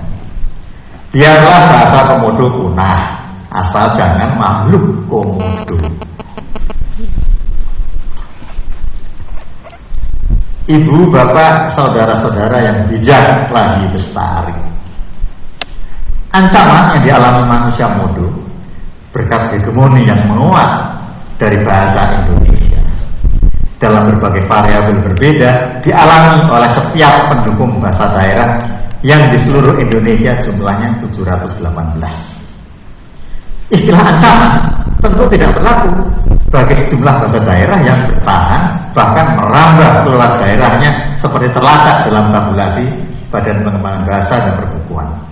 [1.15, 3.23] Biarlah bahasa komodo punah,
[3.55, 5.79] asal jangan makhluk komodo.
[10.67, 14.59] Ibu, bapak, saudara-saudara yang bijak lagi bestari.
[16.35, 18.27] Ancaman yang dialami manusia modo
[19.15, 20.96] berkat hegemoni yang menguat
[21.37, 22.81] dari bahasa Indonesia
[23.77, 28.49] dalam berbagai variabel berbeda dialami oleh setiap pendukung bahasa daerah
[29.05, 31.61] yang di seluruh Indonesia jumlahnya 718.
[33.69, 34.53] Istilah ancaman
[35.05, 35.93] tentu tidak berlaku
[36.49, 38.61] bagi sejumlah bahasa daerah yang bertahan
[38.97, 40.89] bahkan merambah keluar daerahnya
[41.21, 42.87] seperti terlacak dalam tabulasi
[43.29, 45.26] Badan Pengembangan Bahasa dan Perbukuan.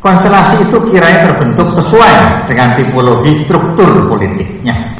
[0.00, 4.96] Konstelasi itu kiranya terbentuk sesuai dengan tipologi struktur politiknya.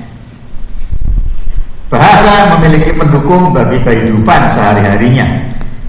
[1.88, 5.24] Bahasa memiliki pendukung bagi kehidupan sehari-harinya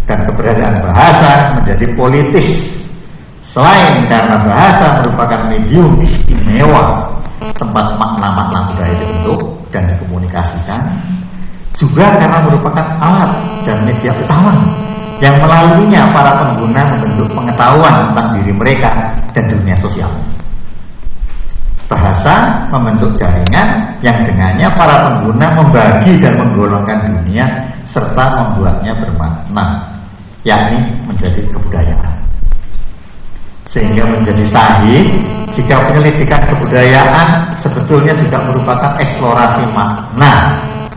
[0.08, 2.56] dan keberadaan bahasa menjadi politis.
[3.52, 7.12] Selain karena bahasa merupakan medium istimewa
[7.60, 10.82] tempat makna-makna budaya dibentuk dan dikomunikasikan,
[11.76, 13.32] juga karena merupakan alat
[13.67, 14.56] dan media utama
[15.21, 18.91] yang melaluinya para pengguna membentuk pengetahuan tentang diri mereka
[19.38, 20.10] dan dunia sosial.
[21.86, 27.45] Bahasa membentuk jaringan yang dengannya para pengguna membagi dan menggolongkan dunia
[27.86, 29.65] serta membuatnya bermakna,
[30.41, 32.25] yakni menjadi kebudayaan.
[33.69, 35.05] Sehingga menjadi sahih
[35.53, 40.34] jika penyelidikan kebudayaan sebetulnya juga merupakan eksplorasi makna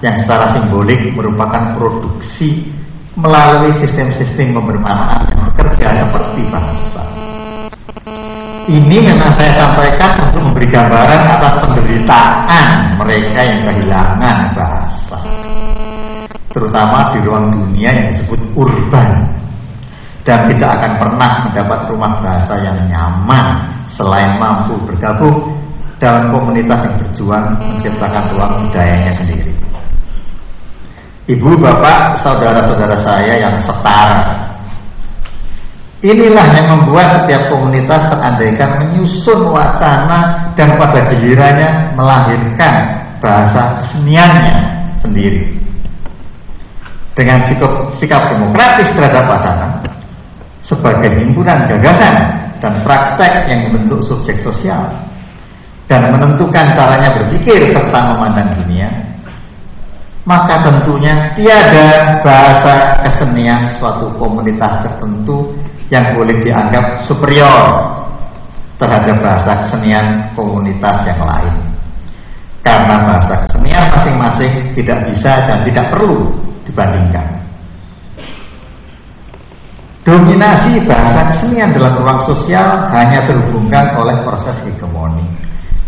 [0.01, 2.71] yang secara simbolik merupakan produksi
[3.15, 7.03] melalui sistem-sistem pembermanaan yang bekerja seperti bangsa.
[8.65, 12.67] Ini memang saya sampaikan untuk memberi gambaran atas penderitaan
[12.99, 15.19] mereka yang kehilangan bahasa.
[16.51, 19.11] Terutama di ruang dunia yang disebut urban.
[20.25, 23.61] Dan tidak akan pernah mendapat rumah bahasa yang nyaman
[23.93, 25.53] selain mampu bergabung
[26.01, 29.53] dalam komunitas yang berjuang menciptakan ruang budayanya sendiri.
[31.25, 34.45] Ibu, bapak, saudara-saudara saya yang setara.
[36.05, 42.75] Inilah yang membuat setiap komunitas terandaikan menyusun wacana dan pada gilirannya melahirkan
[43.25, 44.57] bahasa keseniannya
[45.01, 45.57] sendiri.
[47.17, 49.81] Dengan sikap, sikap demokratis terhadap wacana
[50.61, 52.17] sebagai himpunan gagasan
[52.61, 54.93] dan praktek yang membentuk subjek sosial
[55.89, 59.04] dan menentukan caranya berpikir serta memandang dunia,
[60.25, 65.53] maka tentunya tiada bahasa kesenian suatu komunitas tertentu
[65.93, 67.93] yang boleh dianggap superior
[68.81, 71.55] terhadap bahasa kesenian komunitas yang lain.
[72.65, 76.33] Karena bahasa kesenian masing-masing tidak bisa dan tidak perlu
[76.65, 77.45] dibandingkan.
[80.09, 85.25] Dominasi bahasa kesenian dalam ruang sosial hanya terhubungkan oleh proses hegemoni,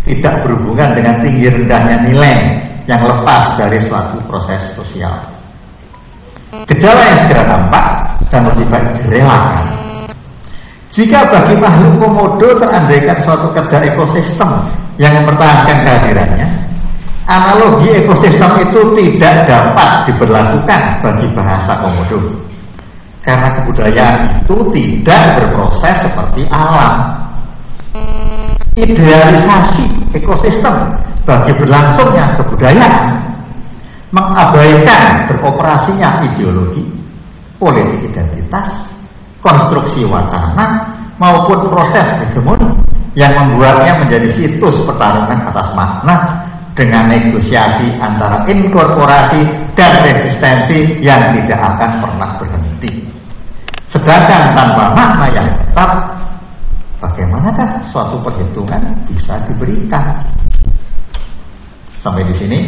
[0.05, 5.27] tidak berhubungan dengan tinggi rendahnya nilai yang lepas dari suatu proses sosial.
[6.71, 7.87] Gejala yang segera tampak
[8.31, 9.67] dan lebih baik direlakan.
[10.95, 14.51] Jika bagi makhluk komodo terandaikan suatu kerja ekosistem
[14.97, 16.49] yang mempertahankan kehadirannya,
[17.27, 22.47] analogi ekosistem itu tidak dapat diberlakukan bagi bahasa komodo
[23.27, 27.27] karena kebudayaan itu tidak berproses seperti alam.
[28.79, 30.95] Idealisasi ekosistem
[31.27, 33.07] bagi berlangsungnya kebudayaan
[34.15, 36.87] mengabaikan beroperasinya ideologi,
[37.59, 38.95] politik identitas,
[39.43, 42.71] konstruksi wacana maupun proses hegemoni
[43.19, 46.17] yang membuatnya menjadi situs pertarungan atas makna
[46.79, 49.43] dengan negosiasi antara inkorporasi
[49.75, 53.09] dan resistensi yang tidak akan pernah berhenti.
[53.89, 55.91] Sedangkan tanpa makna yang tetap,
[57.01, 60.21] bagaimanakah suatu perhitungan bisa diberikan?
[62.07, 62.61] Sampai di sini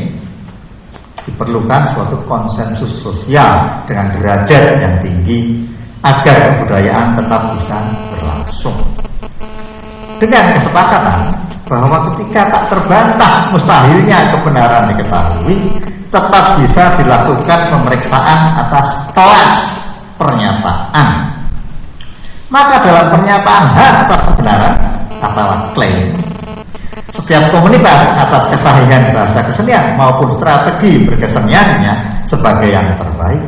[1.23, 5.63] diperlukan suatu konsensus sosial dengan derajat yang tinggi
[6.03, 7.79] agar kebudayaan tetap bisa
[8.11, 8.79] berlangsung.
[10.19, 11.19] Dengan kesepakatan
[11.71, 15.57] bahwa ketika tak terbantah mustahilnya kebenaran diketahui,
[16.11, 19.55] tetap bisa dilakukan pemeriksaan atas kelas
[20.19, 21.09] pernyataan.
[22.51, 24.75] Maka dalam pernyataan hak atas kebenaran
[25.23, 25.47] atau
[25.79, 26.28] klaim,
[27.15, 31.95] setiap komunitas atas kesahihan bahasa kesenian maupun strategi berkeseniannya
[32.27, 33.43] sebagai yang terbaik,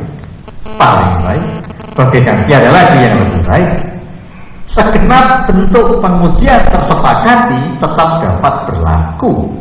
[0.79, 1.45] paling baik,
[1.93, 3.71] bagaikan tiada lagi yang lebih baik.
[4.71, 9.51] Segenap bentuk pengujian tersepakati tetap dapat berlaku.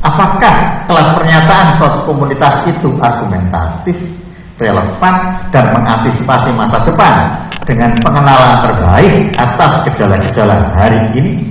[0.00, 3.98] Apakah kelas pernyataan suatu komunitas itu argumentatif
[4.56, 5.14] relevan
[5.50, 7.14] dan mengantisipasi masa depan
[7.66, 11.49] dengan pengenalan terbaik atas gejala-gejala hari ini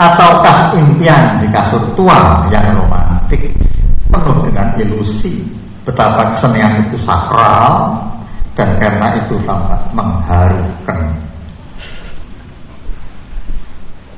[0.00, 3.52] ataukah impian di kasur tua yang romantik
[4.08, 5.44] penuh dengan ilusi
[5.84, 8.00] betapa kesenian itu sakral
[8.56, 11.00] dan karena itu tampak mengharukan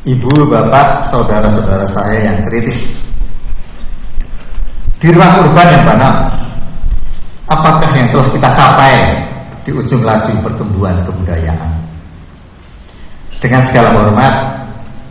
[0.07, 3.03] ibu, bapak, saudara-saudara saya yang kritis
[5.03, 6.15] di ruang urban yang banal
[7.51, 8.95] apakah yang telah kita capai
[9.63, 11.71] di ujung laju pertumbuhan kebudayaan.
[13.43, 14.35] Dengan segala hormat,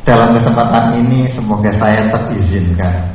[0.02, 3.14] dalam kesempatan ini semoga saya terizinkan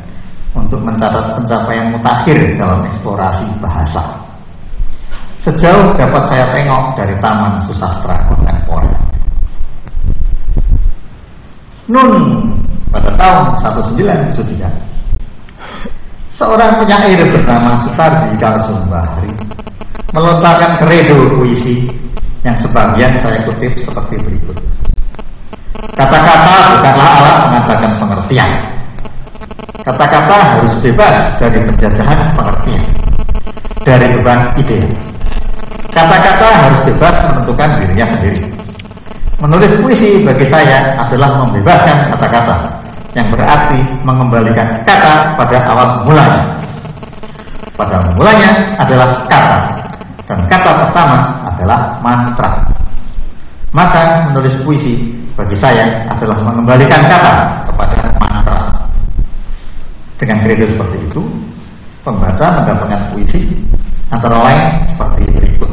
[0.55, 4.23] untuk mencatat pencapaian mutakhir dalam eksplorasi bahasa.
[5.45, 8.99] Sejauh dapat saya tengok dari Taman Susastra Kontemporer.
[11.87, 12.13] Nun
[12.91, 14.87] pada tahun 1973
[16.37, 19.33] Seorang penyair bernama Sutarji Kalsumbahri
[20.13, 21.89] melontarkan kredo puisi
[22.45, 24.66] yang sebagian saya kutip seperti berikut.
[25.77, 28.51] Kata-kata bukanlah alat mengatakan pengertian.
[29.85, 32.85] Kata-kata harus bebas dari penjajahan pengertian,
[33.85, 34.81] dari beban ide.
[35.93, 38.41] Kata-kata harus bebas menentukan dirinya sendiri.
[39.37, 42.57] Menulis puisi bagi saya adalah membebaskan kata-kata
[43.13, 46.57] yang berarti mengembalikan kata pada awal mulanya.
[47.77, 49.59] Pada mulanya adalah kata
[50.25, 52.65] dan kata pertama adalah mantra.
[53.77, 57.35] Maka menulis puisi bagi saya adalah mengembalikan kata
[57.69, 58.61] kepada mantra.
[60.17, 61.23] Dengan kredo seperti itu,
[62.01, 63.45] pembaca mendapatkan puisi
[64.09, 65.71] antara lain seperti berikut.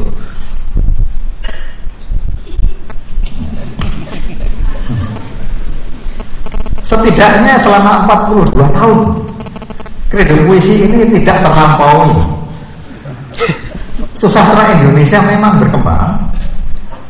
[6.83, 8.97] Setidaknya selama 42 tahun
[10.11, 12.13] Kredo puisi ini tidak terlampaui
[14.19, 16.22] Susastra Indonesia memang berkembang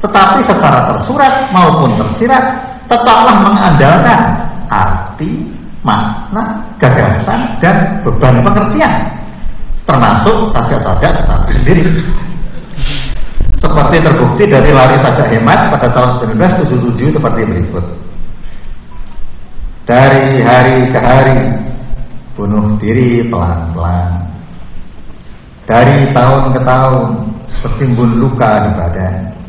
[0.03, 4.21] Tetapi secara tersurat maupun tersirat Tetaplah mengandalkan
[4.67, 5.49] arti,
[5.81, 8.93] makna, gagasan, dan beban pengertian.
[9.89, 11.09] Termasuk saja-saja
[11.49, 12.05] sendiri.
[13.57, 17.86] Seperti terbukti dari lari saja hemat pada tahun 1977 seperti berikut.
[19.89, 21.39] Dari hari ke hari
[22.38, 24.11] bunuh diri pelan-pelan.
[25.63, 27.03] Dari tahun ke tahun
[27.63, 29.42] tertimbun luka di badan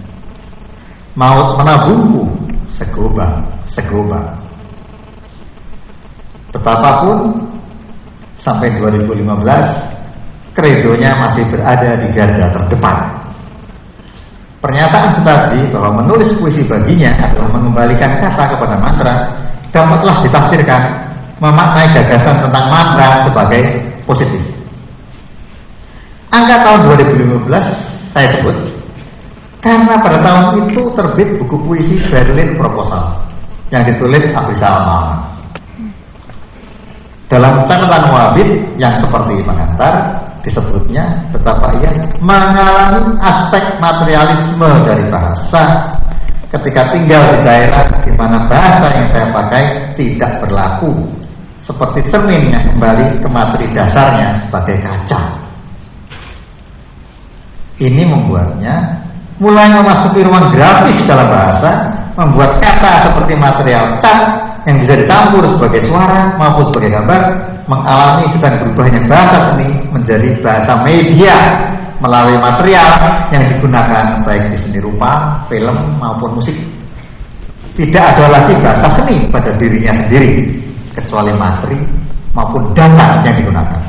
[1.15, 2.27] maut menabungku
[2.75, 4.35] segobang segobang
[6.51, 7.51] betapapun
[8.39, 9.23] sampai 2015
[10.55, 12.97] kredonya masih berada di garda terdepan.
[14.63, 19.15] Pernyataan tadi bahwa menulis puisi baginya adalah mengembalikan kata kepada mantra
[19.75, 20.83] dapatlah ditafsirkan
[21.43, 23.63] memaknai gagasan tentang mantra sebagai
[24.09, 24.41] positif.
[26.33, 28.74] Angka tahun 2015 saya sebut
[29.65, 33.17] Karena pada tahun itu terbit buku puisi Berlin Proposal
[33.73, 35.21] yang ditulis Abrizal Maman.
[37.33, 41.91] Dalam catatan Muhabib yang seperti pengantar disebutnya betapa ia
[42.21, 45.97] mengalami aspek materialisme dari bahasa
[46.53, 49.65] ketika tinggal di daerah di mana bahasa yang saya pakai
[49.97, 51.09] tidak berlaku
[51.65, 55.21] seperti cermin yang kembali ke materi dasarnya sebagai kaca.
[57.81, 59.04] Ini membuatnya
[59.43, 61.71] mulai memasuki ruang grafis dalam bahasa,
[62.15, 64.21] membuat kata seperti material cat
[64.65, 67.21] yang bisa dicampur sebagai suara maupun sebagai gambar,
[67.67, 71.35] mengalami sedang berubahnya bahasa seni menjadi bahasa media
[71.99, 72.91] melalui material
[73.33, 76.57] yang digunakan baik di seni rupa, film maupun musik.
[77.75, 80.63] Tidak ada lagi bahasa seni pada dirinya sendiri,
[80.95, 81.81] kecuali materi
[82.33, 83.83] maupun data yang digunakan.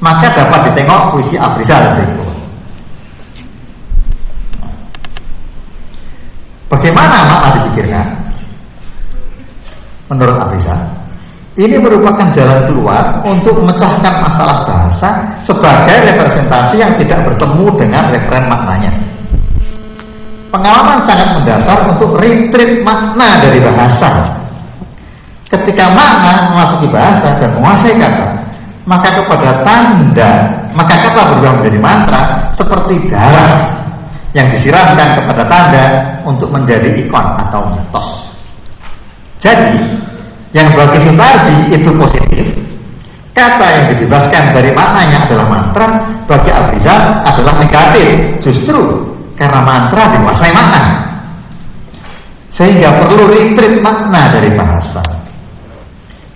[0.00, 2.33] Maka dapat ditengok puisi Abrizal berikut.
[6.72, 8.06] Bagaimana makna dipikirkan?
[10.08, 10.80] Menurut Abrizal,
[11.54, 15.08] ini merupakan jalan keluar untuk memecahkan masalah bahasa
[15.46, 18.92] sebagai representasi yang tidak bertemu dengan referen maknanya.
[20.54, 24.38] Pengalaman sangat mendasar untuk retreat makna dari bahasa
[25.50, 28.28] Ketika makna memasuki bahasa dan menguasai kata,
[28.90, 30.32] maka kepada tanda,
[30.74, 32.20] maka kata berubah menjadi mantra
[32.58, 33.73] seperti darah
[34.34, 35.84] yang disiramkan kepada tanda
[36.26, 38.08] untuk menjadi ikon atau mitos.
[39.38, 39.78] Jadi,
[40.50, 42.46] yang bagi Sutarji itu positif,
[43.30, 45.86] kata yang dibebaskan dari maknanya adalah mantra,
[46.26, 48.08] bagi Abrizal adalah negatif,
[48.42, 48.80] justru
[49.38, 50.82] karena mantra dikuasai makna.
[52.54, 55.02] Sehingga perlu retreat makna dari bahasa.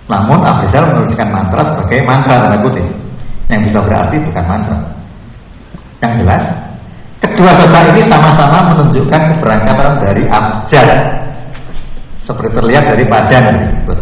[0.07, 2.87] Namun Abrizal menuliskan mantra sebagai mantra tanda kutip
[3.51, 4.77] yang bisa berarti bukan mantra.
[5.99, 6.43] Yang jelas,
[7.19, 10.89] kedua sesat ini sama-sama menunjukkan keberangkatan dari abjad.
[12.23, 13.99] Seperti terlihat dari berikut.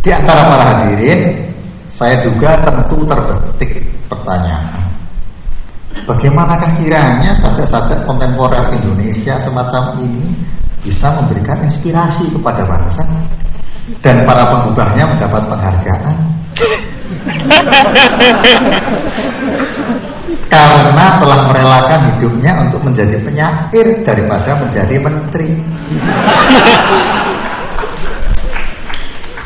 [0.00, 1.52] Di antara para hadirin,
[1.92, 4.96] saya duga tentu terbetik pertanyaan.
[6.08, 10.32] Bagaimanakah kiranya sajak-sajak kontemporer Indonesia semacam ini
[10.80, 13.04] bisa memberikan inspirasi kepada bangsa
[13.98, 16.16] dan para pengubahnya mendapat penghargaan.
[20.50, 25.50] Karena telah merelakan hidupnya untuk menjadi penyair daripada menjadi menteri.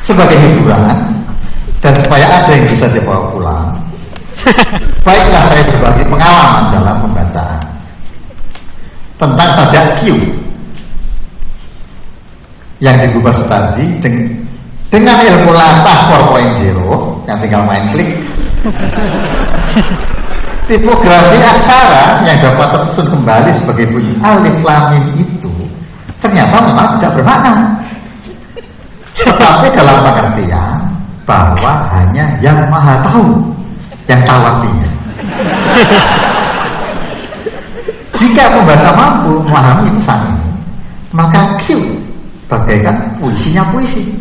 [0.05, 0.97] Sebagai hiburan
[1.81, 3.85] dan supaya ada yang bisa dibawa pulang
[5.05, 7.61] Baiklah saya berbagi pengalaman dalam pembacaan.
[9.21, 10.05] Tentang sajak Q
[12.83, 14.03] yang digubah Sutarji
[14.91, 15.99] dengan ilmu latah
[16.31, 18.11] 4.0 yang tinggal main klik
[20.71, 25.53] tipografi aksara yang dapat tersusun kembali sebagai bunyi alif lamim itu
[26.23, 27.55] ternyata memang tidak bermakna
[29.15, 30.91] tetapi dalam pengertian
[31.25, 33.41] bahwa hanya yang maha tahu
[34.05, 34.89] yang tahu artinya.
[38.21, 40.51] Jika pembaca mampu memahami pesan ini,
[41.11, 41.75] maka Q
[42.49, 44.15] bagaikan puisinya puisi.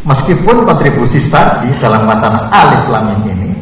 [0.00, 3.52] Meskipun kontribusi Starji dalam wacana alif lam ini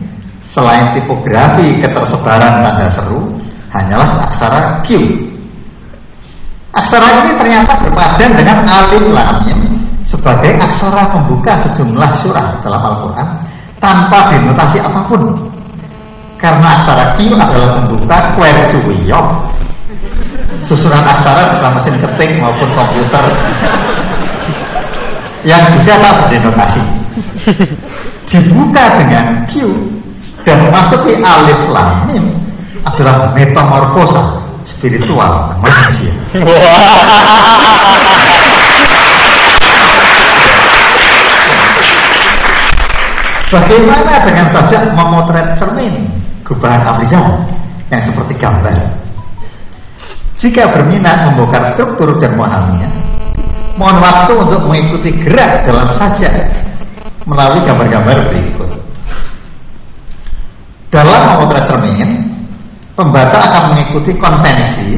[0.47, 3.35] selain tipografi ketersebaran tanda seru
[3.75, 4.89] hanyalah aksara Q.
[6.79, 9.51] Aksara ini ternyata berpadan dengan alif lam
[10.07, 13.29] sebagai aksara pembuka sejumlah surah dalam Al-Quran
[13.83, 15.23] tanpa denotasi apa pun
[16.39, 19.21] karena aksara Q adalah pembuka kwersuwiyo
[20.69, 23.25] susunan aksara dalam mesin ketik maupun komputer.
[25.49, 26.83] Yang juga tak berdenotasi
[28.29, 29.53] dibuka dengan Q
[30.45, 32.37] dan memasuki alif lamim
[32.85, 36.13] adalah metamorfosa spiritual manusia.
[43.49, 46.13] Bagaimana dengan saja memotret cermin?
[46.45, 47.49] Gubahan Afrizal
[47.89, 49.08] yang seperti gambar?
[50.39, 52.91] Jika berminat membongkar struktur dan memahaminya,
[53.75, 56.31] mohon waktu untuk mengikuti gerak dalam saja
[57.27, 58.71] melalui gambar-gambar berikut.
[60.95, 62.11] Dalam memotret cermin,
[62.95, 64.91] pembaca akan mengikuti konvensi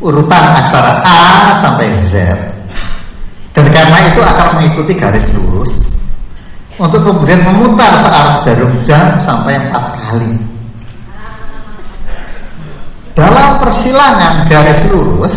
[0.00, 1.20] urutan aksara A
[1.60, 2.14] sampai Z
[3.52, 5.72] dan karena itu akan mengikuti garis lurus
[6.80, 10.32] untuk kemudian memutar searah jarum jam sampai empat kali.
[13.12, 15.34] Dalam persilangan garis lurus,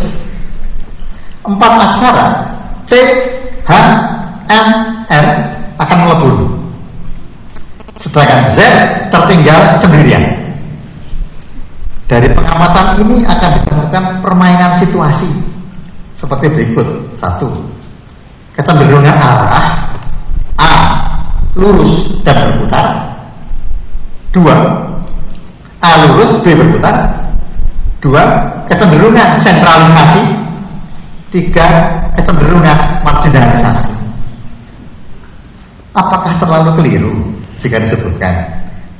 [1.43, 2.27] empat aksara
[2.87, 2.91] C,
[3.67, 3.71] H,
[4.49, 4.67] M,
[5.07, 5.27] R
[5.79, 6.35] akan melebur.
[7.99, 8.59] Sedangkan Z
[9.13, 10.23] tertinggal sendirian.
[12.03, 15.31] Dari pengamatan ini akan ditemukan permainan situasi
[16.19, 17.15] seperti berikut.
[17.17, 17.47] Satu,
[18.59, 19.65] kecenderungan arah
[20.59, 20.71] A
[21.55, 22.85] lurus dan berputar.
[24.35, 24.55] Dua,
[25.79, 27.22] A lurus, B berputar.
[28.03, 28.23] Dua,
[28.67, 30.23] kecenderungan sentralisasi.
[31.31, 31.67] Tiga,
[32.19, 33.95] kecenderungan marginalisasi.
[35.95, 37.13] Apakah terlalu keliru
[37.63, 38.43] jika disebutkan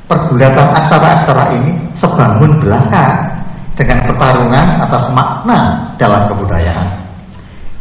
[0.08, 3.34] pergulatan aksara-aksara ini sebangun belaka
[3.76, 5.58] dengan pertarungan atas makna
[6.00, 6.88] dalam kebudayaan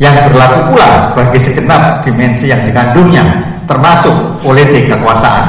[0.02, 3.24] yang berlaku pula bagi segenap dimensi yang dikandungnya
[3.70, 5.46] termasuk politik kekuasaan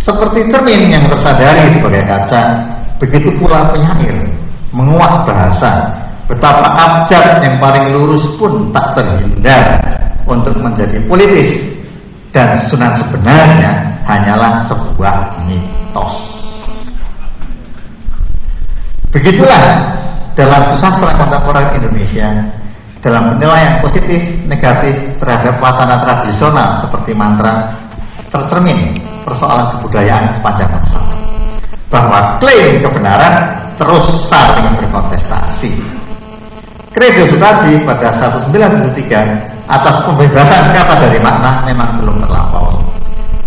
[0.00, 2.42] seperti cermin yang tersadari sebagai kaca
[2.96, 4.16] begitu pula penyair
[4.72, 5.92] menguak bahasa
[6.26, 9.78] betapa abjad yang paling lurus pun tak terhindar
[10.26, 11.54] untuk menjadi politis
[12.34, 13.72] dan sunan sebenarnya
[14.04, 15.16] hanyalah sebuah
[15.46, 16.14] mitos.
[19.14, 19.64] Begitulah
[20.36, 22.28] dalam sastra kontemporer Indonesia
[23.00, 24.92] dalam penilaian positif negatif
[25.22, 27.72] terhadap wacana tradisional seperti mantra
[28.34, 31.00] tercermin persoalan kebudayaan sepanjang masa
[31.90, 33.34] bahwa klaim kebenaran
[33.78, 35.70] terus saling berkontestasi.
[36.96, 38.08] Kredo Sutadi pada
[38.40, 42.80] 1973 atas pembebasan kata dari makna memang belum terlampau.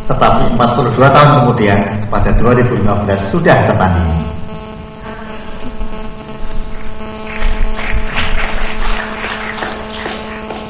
[0.05, 1.79] Tetapi 42 tahun kemudian
[2.13, 4.21] pada 2015 sudah tertandingi.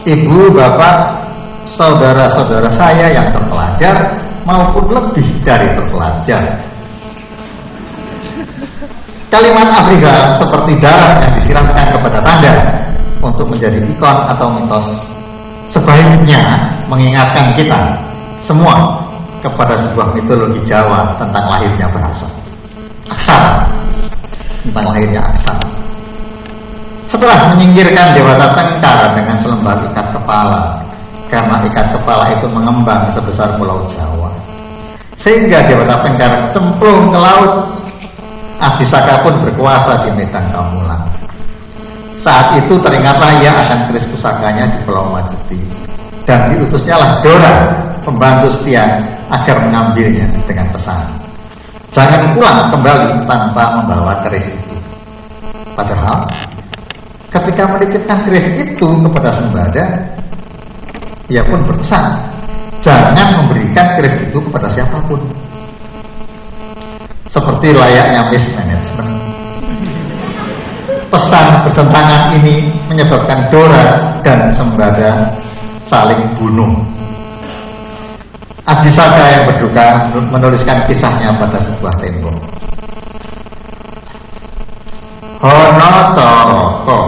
[0.09, 0.97] Ibu, bapak,
[1.75, 6.68] saudara-saudara saya yang terpelajar maupun lebih dari terpelajar.
[9.29, 12.53] Kalimat Afrika seperti darah yang disiramkan kepada tanda
[13.21, 14.87] untuk menjadi ikon atau mitos
[15.69, 16.41] sebaiknya
[16.89, 17.77] mengingatkan kita
[18.41, 19.05] semua
[19.45, 22.25] kepada sebuah mitologi Jawa tentang lahirnya bahasa.
[23.05, 23.69] Aksara.
[24.65, 25.65] Tentang lahirnya aksara.
[27.09, 30.61] Setelah menyingkirkan Dewata Tengkar dengan selembar ikat kepala
[31.29, 34.33] karena ikat kepala itu mengembang sebesar pulau Jawa
[35.21, 37.78] sehingga Dewata Tengkar cemplung ke laut
[38.59, 41.19] Adisaka pun berkuasa di medan Kamulan
[42.19, 45.59] saat itu teringatlah ia akan keris pusakanya di Pulau Majeti
[46.27, 47.55] dan diutusnya lah Dora,
[48.03, 48.85] pembantu setia
[49.31, 51.15] agar mengambilnya dengan pesan.
[51.95, 54.75] Jangan pulang kembali tanpa membawa keris itu.
[55.73, 56.27] Padahal
[57.31, 59.85] ketika menitipkan keris itu kepada Sembada,
[61.31, 62.05] ia pun berpesan,
[62.83, 65.23] jangan memberikan keris itu kepada siapa pun.
[67.29, 69.19] Seperti layaknya mismanagement
[71.09, 75.33] pesan bertentangan ini menyebabkan Dora dan Sembada
[75.89, 76.73] saling bunuh.
[78.69, 79.85] Adisaka yang berduka
[80.29, 82.37] menuliskan kisahnya pada sebuah tembok.
[85.41, 86.99] Hono Coroko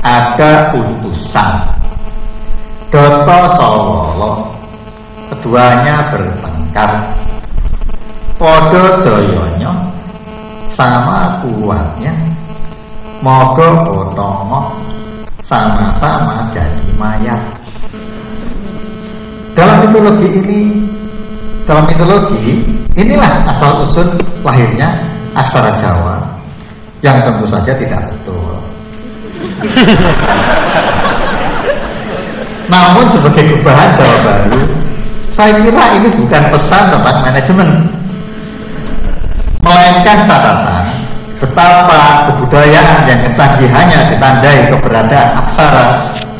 [0.00, 1.50] ada utusan
[2.88, 4.32] Doto Sowolo
[5.28, 6.90] keduanya bertengkar
[8.40, 9.68] Podo Joyonyo
[10.72, 12.16] sama kuatnya
[13.20, 14.80] Moga otomo
[15.44, 17.36] sama-sama jadi mayat.
[19.52, 20.88] Dalam mitologi ini,
[21.68, 22.64] dalam mitologi
[22.96, 24.08] inilah asal usul
[24.40, 24.88] lahirnya
[25.36, 26.16] aksara Jawa
[27.04, 28.56] yang tentu saja tidak betul.
[32.72, 34.60] Namun sebagai perubahan Jawa baru,
[35.28, 37.68] saya kira ini bukan pesan tentang manajemen,
[39.60, 40.84] melainkan catatan
[41.40, 45.86] betapa kebudayaan yang kecanggihannya ditandai keberadaan aksara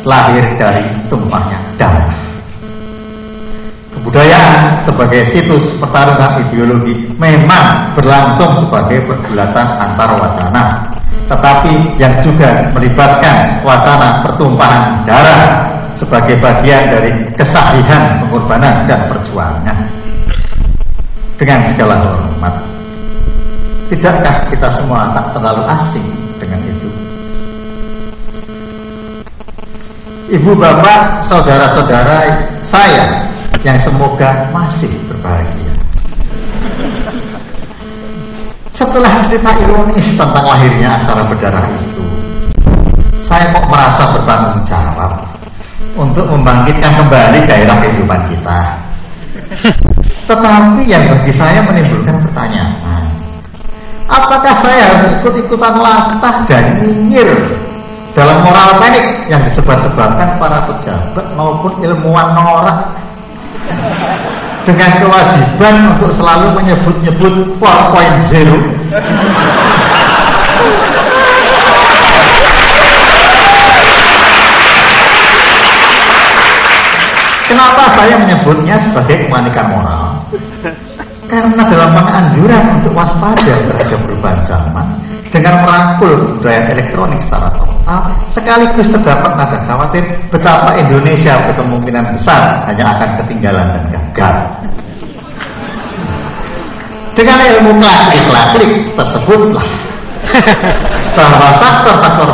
[0.05, 2.09] lahir dari tumpahnya darah.
[3.91, 10.63] Kebudayaan sebagai situs pertarungan ideologi memang berlangsung sebagai pergulatan antar wacana,
[11.29, 15.43] tetapi yang juga melibatkan wacana pertumpahan darah
[16.01, 19.77] sebagai bagian dari kesahihan pengorbanan dan perjuangan.
[21.37, 22.70] Dengan segala hormat,
[23.91, 26.07] Tidakkah kita semua tak terlalu asing
[26.39, 26.89] dengan itu?
[30.31, 32.39] Ibu bapak, saudara-saudara
[32.71, 33.27] saya
[33.67, 35.75] yang semoga masih berbahagia.
[38.71, 42.05] Setelah cerita ironis tentang lahirnya aksara berdarah itu,
[43.27, 45.19] saya kok merasa bertanggung jawab
[45.99, 48.59] untuk membangkitkan kembali gairah kehidupan kita.
[50.31, 52.80] Tetapi yang bagi saya menimbulkan pertanyaan,
[54.11, 57.31] Apakah saya harus ikut-ikutan latah dan nyinyir
[58.11, 62.91] dalam moral panik yang disebar-sebarkan para pejabat maupun ilmuwan norak?
[64.65, 68.31] dengan kewajiban untuk selalu menyebut-nyebut 4.0
[77.51, 80.10] Kenapa saya menyebutnya sebagai kemanikan moral?
[81.31, 84.99] Karena dalam penganjuran untuk waspada terhadap perubahan zaman
[85.31, 87.99] dengan merangkul budaya elektronik secara total,
[88.35, 94.35] sekaligus terdapat nada khawatir betapa Indonesia berkemungkinan besar hanya akan ketinggalan dan gagal.
[97.15, 99.67] Dengan ilmu klasik-klasik tersebutlah
[101.17, 102.27] bahwa faktor-faktor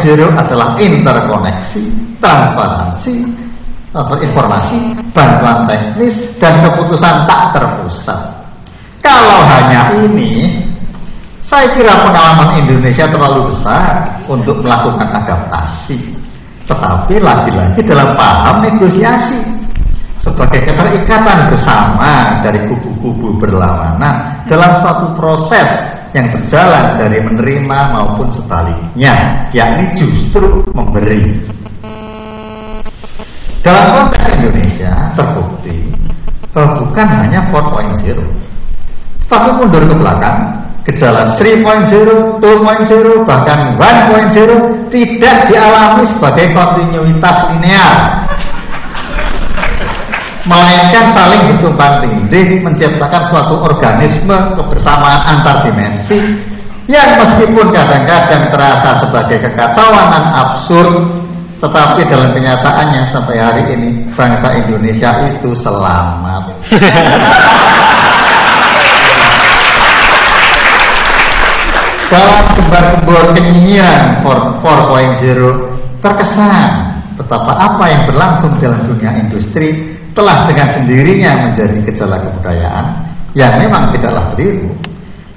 [0.00, 1.84] 4.0 adalah interkoneksi,
[2.24, 3.16] transparansi,
[3.90, 4.78] transfer informasi,
[5.10, 8.20] bantuan teknis, dan keputusan tak terpusat.
[9.02, 10.62] Kalau hanya ini,
[11.42, 15.98] saya kira pengalaman Indonesia terlalu besar untuk melakukan adaptasi.
[16.70, 19.42] Tetapi lagi-lagi dalam paham negosiasi
[20.22, 25.66] sebagai keterikatan bersama dari kubu-kubu berlawanan dalam suatu proses
[26.14, 31.58] yang berjalan dari menerima maupun sebaliknya, yakni justru memberi.
[33.60, 35.92] Dalam konteks Indonesia terbukti
[36.56, 38.16] bahwa bukan hanya 4.0,
[39.28, 40.38] tetapi mundur ke belakang,
[40.88, 47.94] gejala 3.0, 2.0, bahkan 1.0 tidak dialami sebagai kontinuitas linear,
[50.48, 56.16] melainkan saling bertumpang tindih menciptakan suatu organisme kebersamaan antar dimensi
[56.88, 61.19] yang meskipun kadang-kadang terasa sebagai kekacauan dan absurd
[61.60, 66.44] tetapi dalam kenyataannya sampai hari ini bangsa Indonesia itu selamat
[72.10, 76.70] dalam gembar-gembor kenyinyiran 4.0 terkesan
[77.20, 82.84] betapa apa yang berlangsung dalam dunia industri telah dengan sendirinya menjadi gejala kebudayaan
[83.38, 84.74] yang memang tidaklah keliru.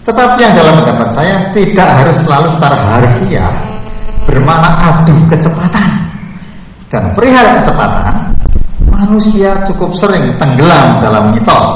[0.04, 3.54] Tetapi yang dalam pendapat saya tidak harus selalu secara harfiah
[4.28, 6.03] bermakna adu kecepatan.
[6.94, 8.38] Dan perihal kecepatan,
[8.86, 11.68] manusia cukup sering tenggelam dalam mitos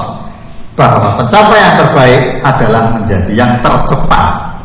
[0.77, 4.61] bahwa pencapaian terbaik adalah menjadi yang tercepat.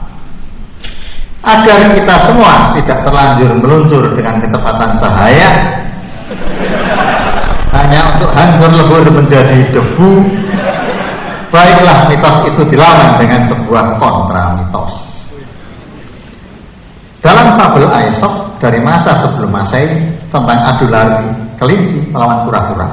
[1.41, 5.51] Agar kita semua tidak terlanjur meluncur dengan kecepatan cahaya,
[7.73, 10.13] hanya untuk hancur lebur menjadi debu
[11.49, 14.93] baiklah mitos itu dilawan dengan sebuah kontra mitos
[17.21, 19.91] dalam fabel Aesop dari masa sebelum Masehi
[20.31, 22.89] tentang adu lari kelinci melawan kura-kura.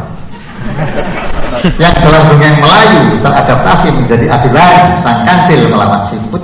[1.82, 6.42] Yang dalam dunia Melayu teradaptasi menjadi adu lari sang kancil melawan siput.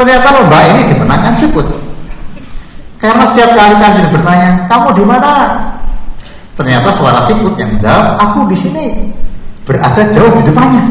[0.00, 1.66] Ternyata lomba ini dimenangkan siput.
[2.96, 5.32] Karena setiap kali kancil bertanya kamu di mana?
[6.56, 8.84] Ternyata suara siput yang menjawab, aku di sini
[9.68, 10.84] berada jauh di depannya.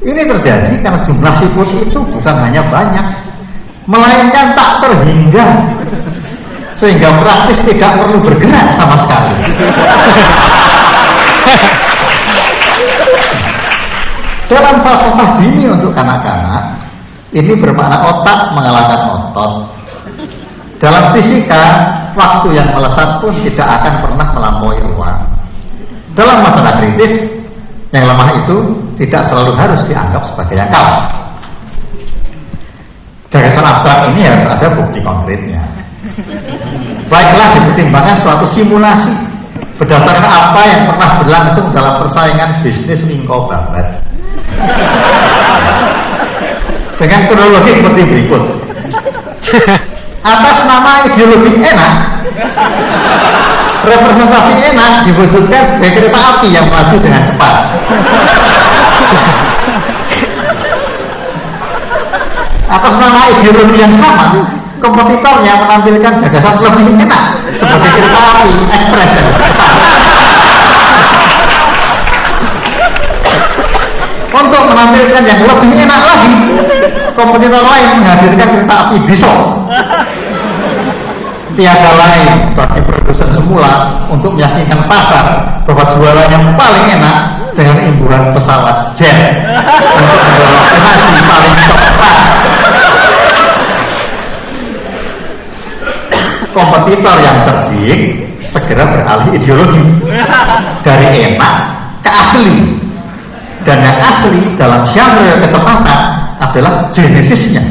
[0.00, 3.29] Ini terjadi karena jumlah siput itu bukan hanya banyak,
[3.90, 5.46] melainkan tak terhingga,
[6.78, 9.34] sehingga praktis tidak perlu bergerak sama sekali.
[14.46, 16.64] Dalam falsafah dini untuk kanak-kanak,
[17.34, 19.52] ini bermakna otak mengalahkan otot.
[20.80, 21.64] Dalam fisika,
[22.14, 25.18] waktu yang melesat pun tidak akan pernah melampaui ruang.
[26.14, 27.20] Dalam masalah kritis,
[27.90, 28.56] yang lemah itu
[29.02, 31.19] tidak selalu harus dianggap sebagai yang kalah.
[34.14, 35.60] Ini harus ada bukti konkretnya.
[37.10, 39.12] Baiklah dipertimbangkan suatu simulasi
[39.80, 43.86] berdasarkan apa yang pernah berlangsung dalam persaingan bisnis Mingko Babat.
[47.00, 48.42] Dengan kronologi seperti berikut
[50.20, 51.92] atas nama ideologi enak
[53.80, 57.54] representasi enak diwujudkan sebagai kereta api yang melaju dengan cepat
[62.70, 64.30] atas nama ideologi yang sama
[64.80, 67.22] kompetitornya menampilkan gagasan lebih enak.
[67.60, 69.12] Sebagai kereta api ekspres
[74.30, 76.34] untuk menampilkan yang lebih enak lagi
[77.12, 79.38] kompetitor lain menghadirkan kereta api besok.
[81.58, 85.26] Tiada lain bagi produsen semula untuk meyakinkan pasar
[85.66, 89.34] bahwa jualan yang paling enak dengan imbuhan pesawat jet.
[89.70, 92.18] Untuk mendorong paling cepat.
[96.50, 98.02] Kompetitor yang cerdik
[98.50, 99.84] segera beralih ideologi.
[100.82, 101.54] Dari enak
[102.02, 102.50] ke asli.
[103.60, 106.00] Dan yang asli dalam genre kecepatan
[106.40, 107.62] adalah genesisnya.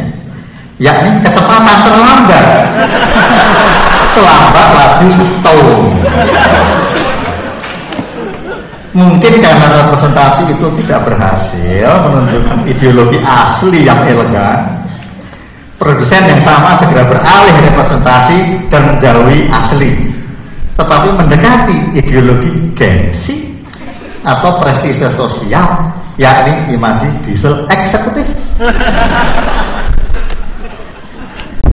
[0.79, 2.47] Yakni kecepatan terlambat.
[4.09, 5.81] Selambat laju setahun
[8.89, 14.81] Mungkin karena representasi itu tidak berhasil menunjukkan ideologi asli yang elegan,
[15.77, 19.93] produsen yang sama segera beralih representasi dan menjauhi asli,
[20.73, 23.61] tetapi mendekati ideologi gengsi
[24.25, 28.25] atau prestise sosial, yakni imajin diesel eksekutif.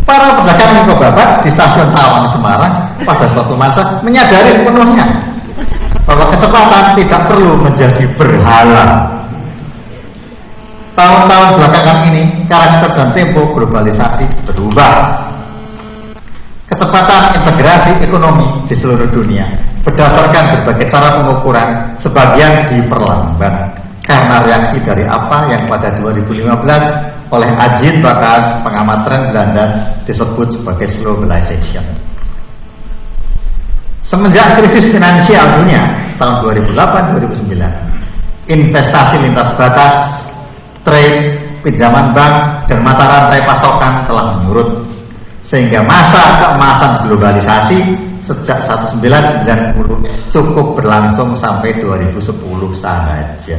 [0.07, 5.26] Para pedagang babat di stasiun Tawang Semarang pada suatu masa menyadari sepenuhnya
[6.07, 8.87] bahwa kecepatan tidak perlu menjadi berhala.
[10.97, 14.95] Tahun-tahun belakangan ini karakter dan tempo globalisasi berubah.
[16.67, 19.45] Kecepatan integrasi ekonomi di seluruh dunia
[19.87, 21.69] berdasarkan berbagai cara pengukuran
[22.03, 23.55] sebagian diperlambat
[24.03, 29.65] karena reaksi dari apa yang pada 2015 oleh Ajit Bakas pengamat tren Belanda
[30.07, 32.16] disebut sebagai globalization.
[34.07, 37.59] Semenjak krisis finansial dunia tahun 2008-2009,
[38.47, 39.95] investasi lintas batas,
[40.87, 44.87] trade, pinjaman bank, dan mata rantai pasokan telah menurut,
[45.51, 47.79] sehingga masa keemasan globalisasi
[48.23, 48.59] sejak
[48.95, 52.23] 1990 cukup berlangsung sampai 2010
[52.79, 53.59] saja.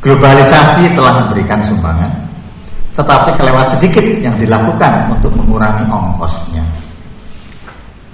[0.00, 2.12] Globalisasi telah memberikan sumbangan,
[2.96, 6.64] tetapi kelewat sedikit yang dilakukan untuk mengurangi ongkosnya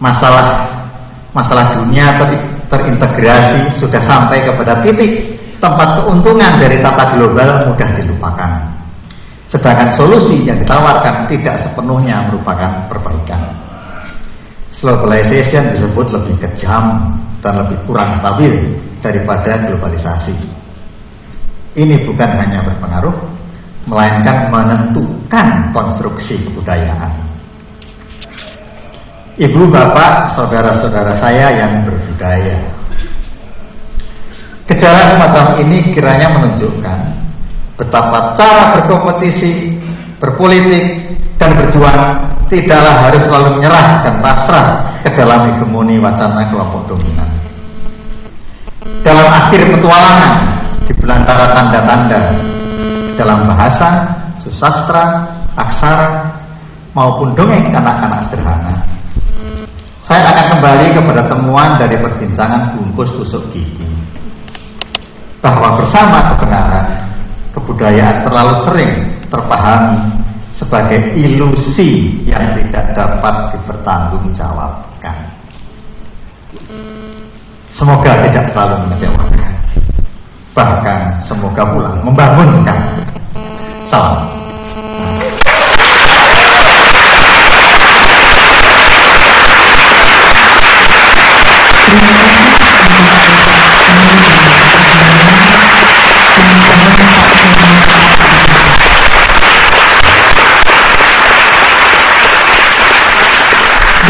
[0.00, 0.66] masalah
[1.30, 2.30] masalah dunia ter,
[2.72, 8.52] terintegrasi sudah sampai kepada titik tempat keuntungan dari tata global mudah dilupakan.
[9.52, 13.60] Sedangkan solusi yang ditawarkan tidak sepenuhnya merupakan perbaikan.
[14.80, 17.12] Globalization disebut lebih kejam
[17.44, 20.32] dan lebih kurang stabil daripada globalisasi.
[21.76, 23.12] Ini bukan hanya berpengaruh,
[23.84, 27.12] melainkan menentukan konstruksi kebudayaan.
[29.40, 32.60] Ibu, bapak, saudara-saudara saya yang berbudaya.
[34.68, 36.98] Gejala semacam ini kiranya menunjukkan
[37.80, 39.80] betapa cara berkompetisi,
[40.20, 42.00] berpolitik, dan berjuang
[42.52, 44.66] tidaklah harus selalu menyerah dan pasrah
[45.00, 47.32] ke dalam hegemoni wacana kelompok dominan.
[49.00, 50.32] Dalam akhir petualangan
[50.84, 52.22] di belantara tanda-tanda
[53.16, 53.88] dalam bahasa,
[54.44, 56.28] susastra, aksara,
[56.92, 58.99] maupun dongeng anak-anak sederhana,
[60.10, 63.86] saya akan kembali kepada temuan dari perbincangan bungkus tusuk gigi
[65.38, 66.86] bahwa bersama kebenaran
[67.54, 68.92] kebudayaan terlalu sering
[69.30, 70.10] terpahami
[70.58, 75.16] sebagai ilusi yang tidak dapat dipertanggungjawabkan.
[77.78, 79.52] Semoga tidak terlalu mengecewakan,
[80.58, 83.06] bahkan semoga pula membangunkan.
[83.94, 84.26] Salam.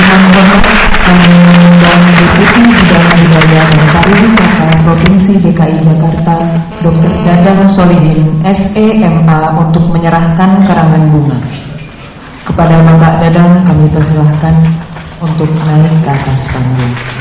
[0.00, 0.42] Dengan
[1.06, 6.34] mengundang Deputi Bidang Budaya dan Pariwisata Provinsi DKI Jakarta,
[6.82, 7.12] Dr.
[7.22, 11.38] Dadang Solihin, SEMA untuk menyerahkan karangan bunga.
[12.42, 14.56] Kepada Bapak Dadang kami persilahkan
[15.22, 17.19] untuk naik ke atas panggung.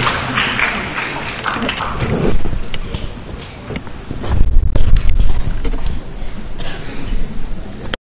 [2.10, 2.49] Thank you.